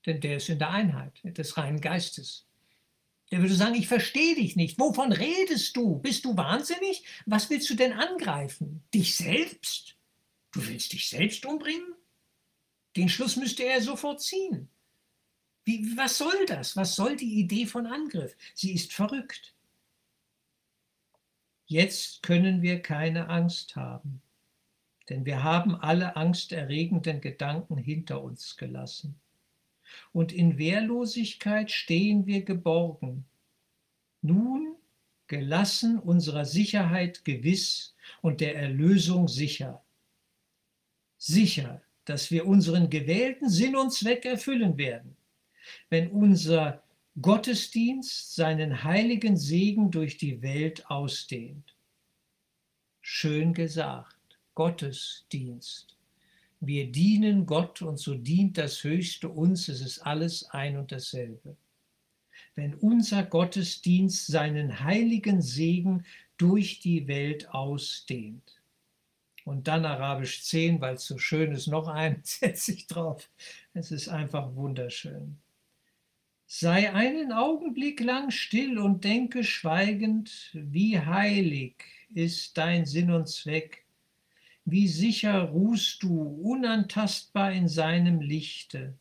Denn 0.07 0.21
der 0.21 0.37
ist 0.37 0.49
in 0.49 0.59
der 0.59 0.71
Einheit 0.71 1.21
des 1.25 1.57
reinen 1.57 1.81
Geistes. 1.81 2.47
Der 3.31 3.41
würde 3.41 3.55
sagen, 3.55 3.75
ich 3.75 3.89
verstehe 3.89 4.35
dich 4.35 4.57
nicht. 4.57 4.79
Wovon 4.79 5.13
redest 5.13 5.77
du? 5.77 5.99
Bist 5.99 6.25
du 6.25 6.37
wahnsinnig? 6.37 7.05
Was 7.27 7.51
willst 7.51 7.69
du 7.69 7.75
denn 7.75 7.93
angreifen? 7.93 8.83
Dich 8.95 9.17
selbst? 9.17 9.97
Du 10.53 10.67
willst 10.67 10.93
dich 10.93 11.09
selbst 11.09 11.45
umbringen? 11.45 11.95
Den 12.97 13.09
Schluss 13.09 13.37
müsste 13.37 13.65
er 13.65 13.83
sofort 13.83 14.23
ziehen. 14.23 14.69
Wie, 15.65 15.95
was 15.97 16.17
soll 16.17 16.47
das? 16.47 16.77
Was 16.77 16.97
soll 16.97 17.17
die 17.17 17.39
Idee 17.39 17.67
von 17.67 17.87
Angriff? 17.87 18.35
Sie 18.55 18.73
ist 18.73 18.95
verrückt. 18.95 19.55
Jetzt 21.67 22.23
können 22.23 22.63
wir 22.63 22.81
keine 22.81 23.29
Angst 23.29 23.77
haben, 23.77 24.23
denn 25.11 25.27
wir 25.27 25.43
haben 25.43 25.77
alle 25.77 26.17
angsterregenden 26.17 27.21
Gedanken 27.21 27.77
hinter 27.77 28.23
uns 28.23 28.57
gelassen. 28.57 29.21
Und 30.13 30.33
in 30.33 30.59
Wehrlosigkeit 30.59 31.71
stehen 31.71 32.27
wir 32.27 32.43
geborgen, 32.45 33.25
nun 34.23 34.75
gelassen 35.27 35.99
unserer 35.99 36.45
Sicherheit 36.45 37.25
gewiss 37.25 37.95
und 38.23 38.41
der 38.41 38.57
Erlösung 38.57 39.29
sicher. 39.29 39.83
Sicher, 41.19 41.83
dass 42.05 42.31
wir 42.31 42.47
unseren 42.47 42.89
gewählten 42.89 43.51
Sinn 43.51 43.77
und 43.77 43.93
Zweck 43.93 44.25
erfüllen 44.25 44.79
werden, 44.79 45.17
wenn 45.91 46.11
unser 46.11 46.83
Gottesdienst 47.21 48.35
seinen 48.35 48.85
heiligen 48.85 49.37
Segen 49.37 49.91
durch 49.91 50.17
die 50.17 50.41
Welt 50.41 50.89
ausdehnt. 50.89 51.75
Schön 53.03 53.53
gesagt, 53.53 54.39
Gottesdienst. 54.55 55.98
Wir 56.61 56.91
dienen 56.91 57.47
Gott 57.47 57.83
und 57.83 57.99
so 57.99 58.15
dient 58.15 58.59
das 58.59 58.83
Höchste 58.83 59.29
uns, 59.29 59.69
es 59.69 59.81
ist 59.81 60.01
alles 60.01 60.51
ein 60.51 60.77
und 60.77 60.91
dasselbe. 60.91 61.57
Wenn 62.55 62.75
unser 62.75 63.23
Gottesdienst 63.23 64.27
seinen 64.27 64.83
heiligen 64.83 65.41
Segen 65.41 66.05
durch 66.37 66.81
die 66.81 67.07
Welt 67.07 67.49
ausdehnt. 67.51 68.61
Und 69.45 69.67
dann 69.67 69.87
Arabisch 69.87 70.43
10, 70.43 70.81
weil 70.81 70.97
es 70.97 71.07
so 71.07 71.17
schön 71.17 71.53
ist, 71.53 71.69
noch 71.69 71.89
ein, 71.89 72.21
setze 72.25 72.73
ich 72.73 72.87
drauf. 72.87 73.31
Es 73.73 73.91
ist 73.91 74.09
einfach 74.09 74.55
wunderschön. 74.55 75.39
Sei 76.47 76.93
einen 76.93 77.33
Augenblick 77.33 78.01
lang 78.01 78.31
still 78.31 78.79
und 78.79 79.05
denke 79.05 79.45
schweigend, 79.45 80.51
wie 80.55 80.99
heilig 80.99 81.85
ist 82.15 82.57
dein 82.57 82.87
Sinn 82.87 83.11
und 83.11 83.29
Zweck, 83.29 83.85
wie 84.71 84.89
sicher 84.89 85.41
ruhst 85.45 86.03
du 86.03 86.23
unantastbar 86.43 87.53
in 87.53 87.69
seinem 87.69 88.21
Lichte. 88.21 88.99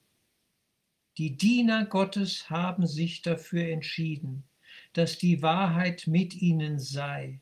Die 1.18 1.36
Diener 1.36 1.86
Gottes 1.86 2.50
haben 2.50 2.88
sich 2.88 3.22
dafür 3.22 3.68
entschieden, 3.68 4.44
dass 4.94 5.18
die 5.18 5.42
Wahrheit 5.42 6.08
mit 6.08 6.36
ihnen 6.36 6.80
sei. 6.80 7.42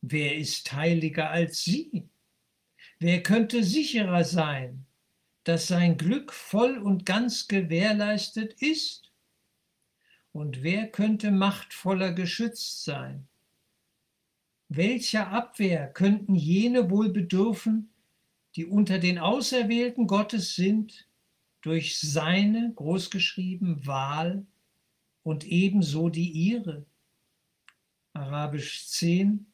Wer 0.00 0.36
ist 0.36 0.72
heiliger 0.72 1.30
als 1.30 1.62
sie? 1.62 2.08
Wer 2.98 3.22
könnte 3.22 3.62
sicherer 3.62 4.24
sein, 4.24 4.86
dass 5.44 5.68
sein 5.68 5.98
Glück 5.98 6.32
voll 6.32 6.78
und 6.78 7.06
ganz 7.06 7.46
gewährleistet 7.46 8.54
ist? 8.60 9.12
Und 10.32 10.62
wer 10.62 10.88
könnte 10.88 11.30
machtvoller 11.30 12.12
geschützt 12.12 12.84
sein? 12.84 13.28
Welcher 14.68 15.28
Abwehr 15.28 15.86
könnten 15.88 16.34
jene 16.34 16.90
wohl 16.90 17.10
bedürfen, 17.10 17.90
die 18.56 18.66
unter 18.66 18.98
den 18.98 19.18
Auserwählten 19.18 20.06
Gottes 20.06 20.56
sind, 20.56 21.06
durch 21.60 21.98
seine, 21.98 22.72
großgeschrieben, 22.74 23.86
Wahl 23.86 24.46
und 25.22 25.44
ebenso 25.44 26.08
die 26.08 26.30
ihre? 26.30 26.84
Arabisch 28.12 28.86
10, 28.88 29.46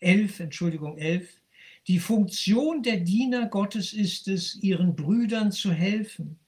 11, 0.00 0.40
Entschuldigung, 0.40 0.98
11. 0.98 1.40
Die 1.88 1.98
Funktion 1.98 2.82
der 2.82 2.98
Diener 2.98 3.46
Gottes 3.46 3.92
ist 3.92 4.28
es, 4.28 4.56
ihren 4.56 4.94
Brüdern 4.96 5.50
zu 5.50 5.72
helfen, 5.72 6.38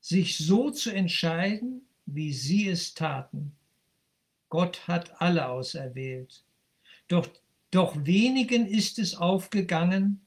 sich 0.00 0.36
so 0.36 0.70
zu 0.70 0.90
entscheiden, 0.90 1.82
wie 2.06 2.32
sie 2.32 2.68
es 2.68 2.94
taten. 2.94 3.52
Gott 4.48 4.86
hat 4.88 5.20
alle 5.20 5.48
auserwählt. 5.48 6.44
Doch, 7.08 7.26
doch 7.70 8.04
wenigen 8.04 8.66
ist 8.66 8.98
es 8.98 9.14
aufgegangen, 9.14 10.20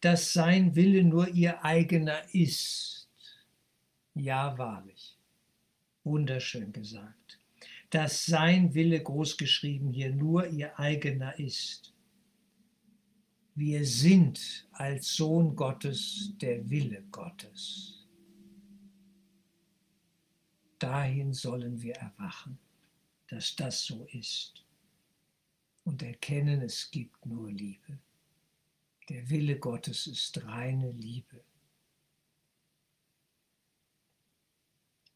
dass 0.00 0.32
sein 0.32 0.76
Wille 0.76 1.02
nur 1.02 1.28
ihr 1.28 1.64
eigener 1.64 2.22
ist. 2.32 3.08
Ja, 4.14 4.56
wahrlich. 4.58 5.16
Wunderschön 6.04 6.72
gesagt. 6.72 7.40
Dass 7.90 8.26
sein 8.26 8.74
Wille 8.74 9.02
großgeschrieben 9.02 9.92
hier 9.92 10.14
nur 10.14 10.46
ihr 10.46 10.78
eigener 10.78 11.38
ist. 11.38 11.94
Wir 13.54 13.84
sind 13.84 14.68
als 14.72 15.14
Sohn 15.14 15.56
Gottes 15.56 16.32
der 16.40 16.68
Wille 16.70 17.02
Gottes. 17.10 18.06
Dahin 20.78 21.32
sollen 21.32 21.82
wir 21.82 21.94
erwachen, 21.94 22.58
dass 23.28 23.56
das 23.56 23.84
so 23.84 24.06
ist 24.12 24.64
und 25.88 26.02
erkennen, 26.02 26.60
es 26.60 26.90
gibt 26.90 27.24
nur 27.24 27.50
Liebe. 27.50 27.98
Der 29.08 29.30
Wille 29.30 29.58
Gottes 29.58 30.06
ist 30.06 30.44
reine 30.44 30.92
Liebe. 30.92 31.42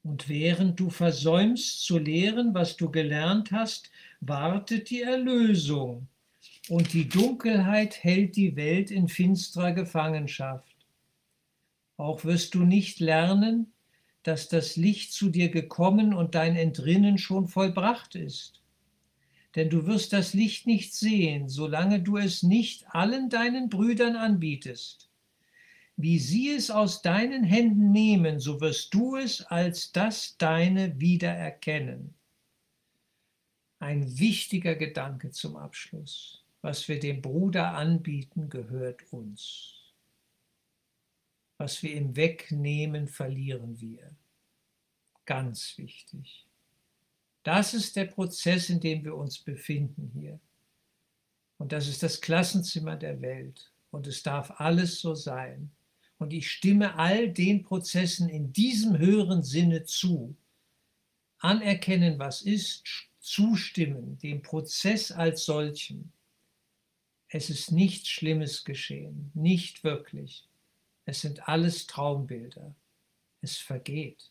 Und 0.03 0.31
während 0.31 0.81
du 0.81 0.89
versäumst 0.89 1.85
zu 1.85 1.99
lehren, 1.99 2.55
was 2.55 2.79
du 2.79 2.91
gelernt 2.91 3.53
hast, 3.53 3.91
wartet 4.20 4.89
die 4.89 5.03
Erlösung, 5.03 6.09
und 6.68 6.95
die 6.95 7.09
Dunkelheit 7.09 8.03
hält 8.03 8.37
die 8.37 8.57
Welt 8.57 8.91
in 8.91 9.09
finsterer 9.09 9.73
Gefangenschaft. 9.73 10.75
Auch 11.99 12.25
wirst 12.25 12.55
du 12.55 12.64
nicht 12.64 12.99
lernen, 12.99 13.73
dass 14.23 14.49
das 14.49 14.77
Licht 14.77 15.12
zu 15.12 15.29
dir 15.29 15.51
gekommen 15.51 16.14
und 16.14 16.35
dein 16.35 16.57
Entrinnen 16.57 17.18
schon 17.18 17.47
vollbracht 17.47 18.14
ist. 18.14 18.62
Denn 19.55 19.68
du 19.68 19.86
wirst 19.86 20.12
das 20.12 20.32
Licht 20.32 20.66
nicht 20.66 20.94
sehen, 20.94 21.48
solange 21.48 22.00
du 22.00 22.16
es 22.16 22.42
nicht 22.42 22.86
allen 22.88 23.28
deinen 23.28 23.68
Brüdern 23.68 24.16
anbietest. 24.16 25.11
Wie 25.96 26.18
sie 26.18 26.50
es 26.50 26.70
aus 26.70 27.03
deinen 27.03 27.44
Händen 27.44 27.92
nehmen, 27.92 28.40
so 28.40 28.61
wirst 28.61 28.94
du 28.94 29.16
es 29.16 29.42
als 29.42 29.92
das 29.92 30.36
deine 30.38 30.98
wiedererkennen. 30.98 32.14
Ein 33.78 34.18
wichtiger 34.18 34.74
Gedanke 34.74 35.30
zum 35.32 35.57
Abschluss. 35.57 36.44
Was 36.62 36.88
wir 36.88 36.98
dem 36.98 37.20
Bruder 37.20 37.74
anbieten, 37.74 38.48
gehört 38.48 39.12
uns. 39.12 39.92
Was 41.59 41.82
wir 41.82 41.94
ihm 41.94 42.16
wegnehmen, 42.16 43.09
verlieren 43.09 43.80
wir. 43.80 44.16
Ganz 45.26 45.76
wichtig. 45.78 46.46
Das 47.43 47.74
ist 47.74 47.97
der 47.97 48.05
Prozess, 48.05 48.70
in 48.70 48.80
dem 48.80 49.05
wir 49.05 49.16
uns 49.16 49.38
befinden 49.38 50.11
hier. 50.14 50.38
Und 51.59 51.72
das 51.72 51.88
ist 51.88 52.03
das 52.03 52.20
Klassenzimmer 52.20 52.97
der 52.97 53.20
Welt. 53.20 53.72
Und 53.90 54.07
es 54.07 54.22
darf 54.22 54.53
alles 54.61 55.01
so 55.01 55.14
sein. 55.14 55.70
Und 56.18 56.32
ich 56.32 56.51
stimme 56.51 56.97
all 56.97 57.30
den 57.30 57.62
Prozessen 57.62 58.28
in 58.28 58.53
diesem 58.53 58.99
höheren 58.99 59.43
Sinne 59.43 59.84
zu. 59.84 60.36
Anerkennen, 61.38 62.18
was 62.18 62.43
ist, 62.43 62.84
zustimmen, 63.18 64.18
dem 64.18 64.43
Prozess 64.43 65.11
als 65.11 65.45
solchen. 65.45 66.12
Es 67.28 67.51
ist 67.51 67.72
nichts 67.72 68.09
Schlimmes 68.09 68.64
geschehen, 68.64 69.30
nicht 69.34 69.84
wirklich. 69.84 70.49
Es 71.05 71.22
sind 71.22 71.49
alles 71.49 71.86
Traumbilder. 71.86 72.74
Es 73.40 73.59
vergeht. 73.59 74.30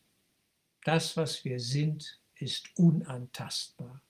Das, 0.86 1.18
was 1.18 1.44
wir 1.44 1.60
sind, 1.60 2.21
ist 2.42 2.70
unantastbar. 2.76 4.02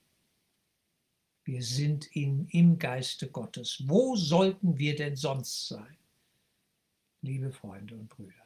Wir 1.44 1.64
sind 1.64 2.16
in, 2.16 2.48
im 2.50 2.78
Geiste 2.78 3.30
Gottes. 3.30 3.84
Wo 3.86 4.16
sollten 4.16 4.78
wir 4.78 4.96
denn 4.96 5.16
sonst 5.16 5.68
sein? 5.68 5.98
Liebe 7.22 7.52
Freunde 7.52 7.96
und 7.96 8.08
Brüder 8.10 8.46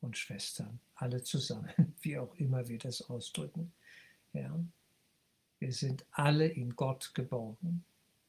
und 0.00 0.16
Schwestern, 0.16 0.80
alle 0.94 1.22
zusammen, 1.22 1.94
wie 2.02 2.18
auch 2.18 2.34
immer 2.36 2.68
wir 2.68 2.78
das 2.78 3.02
ausdrücken. 3.02 3.72
Ja, 4.32 4.58
wir 5.58 5.72
sind 5.72 6.04
alle 6.10 6.46
in 6.46 6.76
Gott 6.76 7.14
geborgen. 7.14 7.84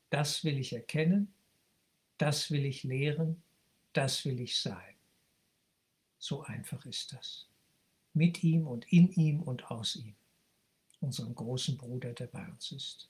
Das 0.10 0.44
will 0.44 0.58
ich 0.58 0.74
erkennen, 0.74 1.34
das 2.18 2.52
will 2.52 2.66
ich 2.66 2.84
lehren, 2.84 3.42
das 3.94 4.24
will 4.26 4.40
ich 4.40 4.60
sein. 4.60 4.96
So 6.18 6.44
einfach 6.44 6.86
ist 6.86 7.14
das. 7.14 7.48
Mit 8.14 8.44
ihm 8.44 8.68
und 8.68 8.92
in 8.92 9.12
ihm 9.12 9.42
und 9.42 9.70
aus 9.72 9.96
ihm, 9.98 10.16
unserem 11.02 11.36
großen 11.36 11.78
Bruder, 11.78 12.14
der 12.14 12.28
bei 12.28 12.46
uns 12.48 12.72
ist. 12.72 13.10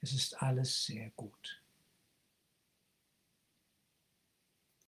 Es 0.00 0.12
ist 0.12 0.40
alles 0.42 0.84
sehr 0.84 1.10
gut. 1.10 1.62